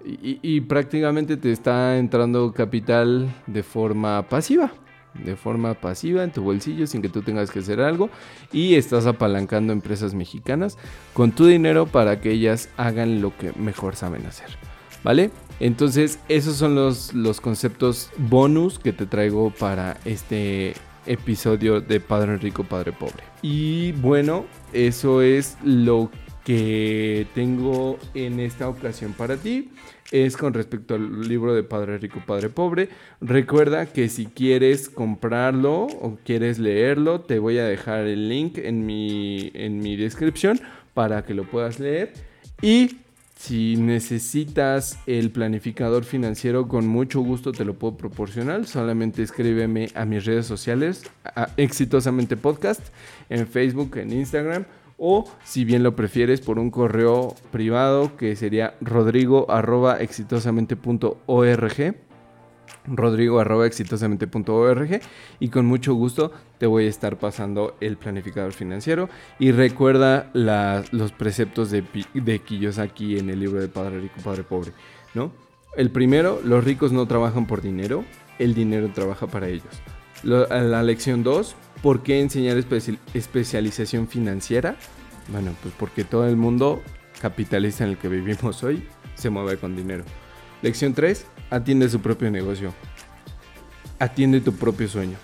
y, 0.04 0.61
prácticamente 0.62 1.37
te 1.37 1.52
está 1.52 1.98
entrando 1.98 2.52
capital 2.52 3.28
de 3.46 3.62
forma 3.62 4.26
pasiva, 4.28 4.72
de 5.12 5.37
forma 5.37 5.74
pasiva 5.74 6.22
en 6.22 6.32
tu 6.32 6.42
bolsillo 6.42 6.87
sin 6.87 7.02
que 7.02 7.08
tú 7.08 7.22
tengas 7.22 7.50
que 7.50 7.58
hacer 7.58 7.80
algo 7.80 8.08
y 8.52 8.76
estás 8.76 9.06
apalancando 9.06 9.72
empresas 9.72 10.14
mexicanas 10.14 10.78
con 11.12 11.32
tu 11.32 11.46
dinero 11.46 11.87
para 11.87 12.20
que 12.20 12.30
ellas 12.30 12.70
hagan 12.76 13.20
lo 13.20 13.37
que 13.37 13.52
mejor 13.54 13.96
saben 13.96 14.24
hacer, 14.24 14.48
¿vale? 15.02 15.30
Entonces, 15.61 16.20
esos 16.28 16.56
son 16.56 16.74
los, 16.74 17.12
los 17.12 17.40
conceptos 17.40 18.11
bonus 18.16 18.78
que 18.78 18.92
te 18.92 19.04
traigo 19.04 19.50
para 19.50 19.98
este 20.04 20.74
episodio 21.09 21.81
de 21.81 21.99
Padre 22.01 22.37
Rico, 22.37 22.64
Padre 22.64 22.92
Pobre. 22.92 23.25
Y 23.42 23.92
bueno, 23.92 24.47
eso 24.73 25.23
es 25.23 25.57
lo 25.64 26.11
que 26.44 27.27
tengo 27.35 27.99
en 28.14 28.40
esta 28.40 28.68
ocasión 28.68 29.12
para 29.12 29.37
ti 29.37 29.71
es 30.11 30.37
con 30.37 30.55
respecto 30.55 30.94
al 30.94 31.29
libro 31.29 31.55
de 31.55 31.62
Padre 31.62 31.99
Rico, 31.99 32.23
Padre 32.27 32.49
Pobre. 32.49 32.88
Recuerda 33.21 33.87
que 33.87 34.09
si 34.09 34.27
quieres 34.27 34.88
comprarlo 34.88 35.83
o 35.83 36.18
quieres 36.25 36.59
leerlo, 36.59 37.21
te 37.21 37.38
voy 37.38 37.59
a 37.59 37.64
dejar 37.64 38.07
el 38.07 38.29
link 38.29 38.59
en 38.59 38.87
mi, 38.87 39.51
en 39.55 39.81
mi 39.81 39.97
descripción 39.97 40.61
para 40.94 41.25
que 41.25 41.35
lo 41.35 41.44
puedas 41.44 41.79
leer. 41.79 42.12
Y 42.62 42.99
si 43.38 43.77
necesitas 43.77 44.98
el 45.07 45.31
planificador 45.31 46.03
financiero, 46.03 46.66
con 46.66 46.88
mucho 46.88 47.20
gusto 47.20 47.53
te 47.53 47.64
lo 47.64 47.74
puedo 47.74 47.96
proporcionar. 47.96 48.66
Solamente 48.66 49.22
escríbeme 49.22 49.90
a 49.94 50.05
mis 50.05 50.24
redes 50.24 50.44
sociales, 50.44 51.05
Exitosamente 51.57 52.37
Podcast, 52.37 52.81
en 53.29 53.46
Facebook, 53.46 53.96
en 53.98 54.12
Instagram, 54.12 54.64
o 54.96 55.31
si 55.44 55.64
bien 55.64 55.85
lo 55.85 55.94
prefieres, 55.94 56.40
por 56.40 56.59
un 56.59 56.72
correo 56.72 57.37
privado 57.53 58.16
que 58.16 58.35
sería 58.35 58.74
rodrigo.exitosamente.org 62.87 62.96
rodrigo.exitosamente.org 62.96 65.00
y 65.40 65.48
con 65.48 65.66
mucho 65.66 65.94
gusto 65.94 66.33
te 66.59 66.66
voy 66.66 66.87
a 66.87 66.88
estar 66.88 67.18
pasando 67.18 67.76
el 67.81 67.96
planificador 67.96 68.52
financiero 68.52 69.09
y 69.38 69.52
recuerda 69.52 70.31
los 70.35 71.12
preceptos 71.12 71.70
de, 71.70 71.85
de 72.14 72.38
Kiyosaki 72.40 73.18
en 73.18 73.31
el 73.31 73.40
libro 73.40 73.61
de 73.61 73.68
Padre 73.68 74.00
Rico, 74.00 74.16
Padre 74.22 74.42
Pobre, 74.42 74.72
¿no? 75.14 75.33
El 75.76 75.90
primero, 75.90 76.40
los 76.44 76.64
ricos 76.64 76.92
no 76.92 77.07
trabajan 77.07 77.46
por 77.46 77.62
dinero, 77.62 78.04
el 78.38 78.54
dinero 78.54 78.90
trabaja 78.92 79.26
para 79.26 79.48
ellos. 79.48 79.66
la 80.22 80.83
lección 80.83 81.22
2, 81.22 81.54
¿por 81.83 82.02
qué 82.02 82.20
enseñar 82.20 82.57
especialización 83.14 84.09
financiera? 84.09 84.76
Bueno, 85.28 85.52
pues 85.62 85.74
porque 85.78 86.04
todo 86.04 86.26
el 86.26 86.37
mundo 86.37 86.83
capitalista 87.20 87.85
en 87.85 87.90
el 87.90 87.98
que 87.98 88.09
vivimos 88.09 88.62
hoy 88.64 88.83
se 89.14 89.31
mueve 89.31 89.59
con 89.59 89.76
dinero. 89.76 90.04
Lección 90.61 90.92
3, 90.92 91.25
atiende 91.51 91.88
su 91.88 92.01
propio 92.01 92.33
negocio. 92.33 92.75
Atiende 94.01 94.40
tu 94.40 94.53
propio 94.55 94.88
sueño. 94.88 95.16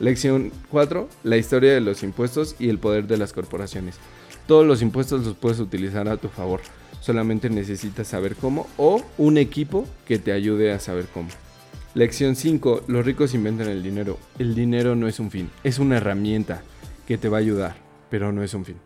Lección 0.00 0.52
4, 0.70 1.08
la 1.24 1.38
historia 1.38 1.72
de 1.72 1.80
los 1.80 2.02
impuestos 2.02 2.56
y 2.58 2.68
el 2.68 2.78
poder 2.78 3.06
de 3.06 3.16
las 3.16 3.32
corporaciones. 3.32 3.96
Todos 4.46 4.66
los 4.66 4.82
impuestos 4.82 5.24
los 5.24 5.34
puedes 5.34 5.60
utilizar 5.60 6.08
a 6.08 6.18
tu 6.18 6.28
favor. 6.28 6.60
Solamente 7.00 7.48
necesitas 7.48 8.08
saber 8.08 8.36
cómo 8.36 8.66
o 8.76 9.02
un 9.16 9.38
equipo 9.38 9.86
que 10.06 10.18
te 10.18 10.32
ayude 10.32 10.72
a 10.72 10.78
saber 10.78 11.06
cómo. 11.06 11.28
Lección 11.94 12.36
5. 12.36 12.84
Los 12.86 13.06
ricos 13.06 13.32
inventan 13.32 13.68
el 13.68 13.82
dinero. 13.82 14.18
El 14.38 14.54
dinero 14.54 14.94
no 14.94 15.08
es 15.08 15.20
un 15.20 15.30
fin, 15.30 15.50
es 15.64 15.78
una 15.78 15.96
herramienta 15.96 16.62
que 17.06 17.16
te 17.16 17.30
va 17.30 17.38
a 17.38 17.40
ayudar, 17.40 17.76
pero 18.10 18.30
no 18.30 18.42
es 18.42 18.52
un 18.52 18.66
fin. 18.66 18.76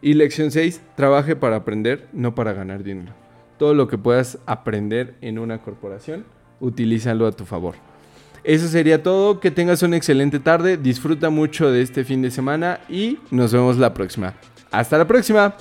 Y 0.00 0.14
lección 0.14 0.50
6. 0.50 0.80
Trabaje 0.96 1.36
para 1.36 1.54
aprender, 1.54 2.08
no 2.12 2.34
para 2.34 2.52
ganar 2.52 2.82
dinero. 2.82 3.21
Todo 3.62 3.74
lo 3.74 3.86
que 3.86 3.96
puedas 3.96 4.38
aprender 4.44 5.14
en 5.20 5.38
una 5.38 5.58
corporación, 5.62 6.24
utilízalo 6.58 7.28
a 7.28 7.30
tu 7.30 7.44
favor. 7.44 7.76
Eso 8.42 8.66
sería 8.66 9.04
todo. 9.04 9.38
Que 9.38 9.52
tengas 9.52 9.84
una 9.84 9.96
excelente 9.96 10.40
tarde. 10.40 10.76
Disfruta 10.76 11.30
mucho 11.30 11.70
de 11.70 11.80
este 11.80 12.02
fin 12.02 12.22
de 12.22 12.32
semana 12.32 12.80
y 12.88 13.20
nos 13.30 13.52
vemos 13.52 13.76
la 13.76 13.94
próxima. 13.94 14.34
Hasta 14.72 14.98
la 14.98 15.06
próxima. 15.06 15.54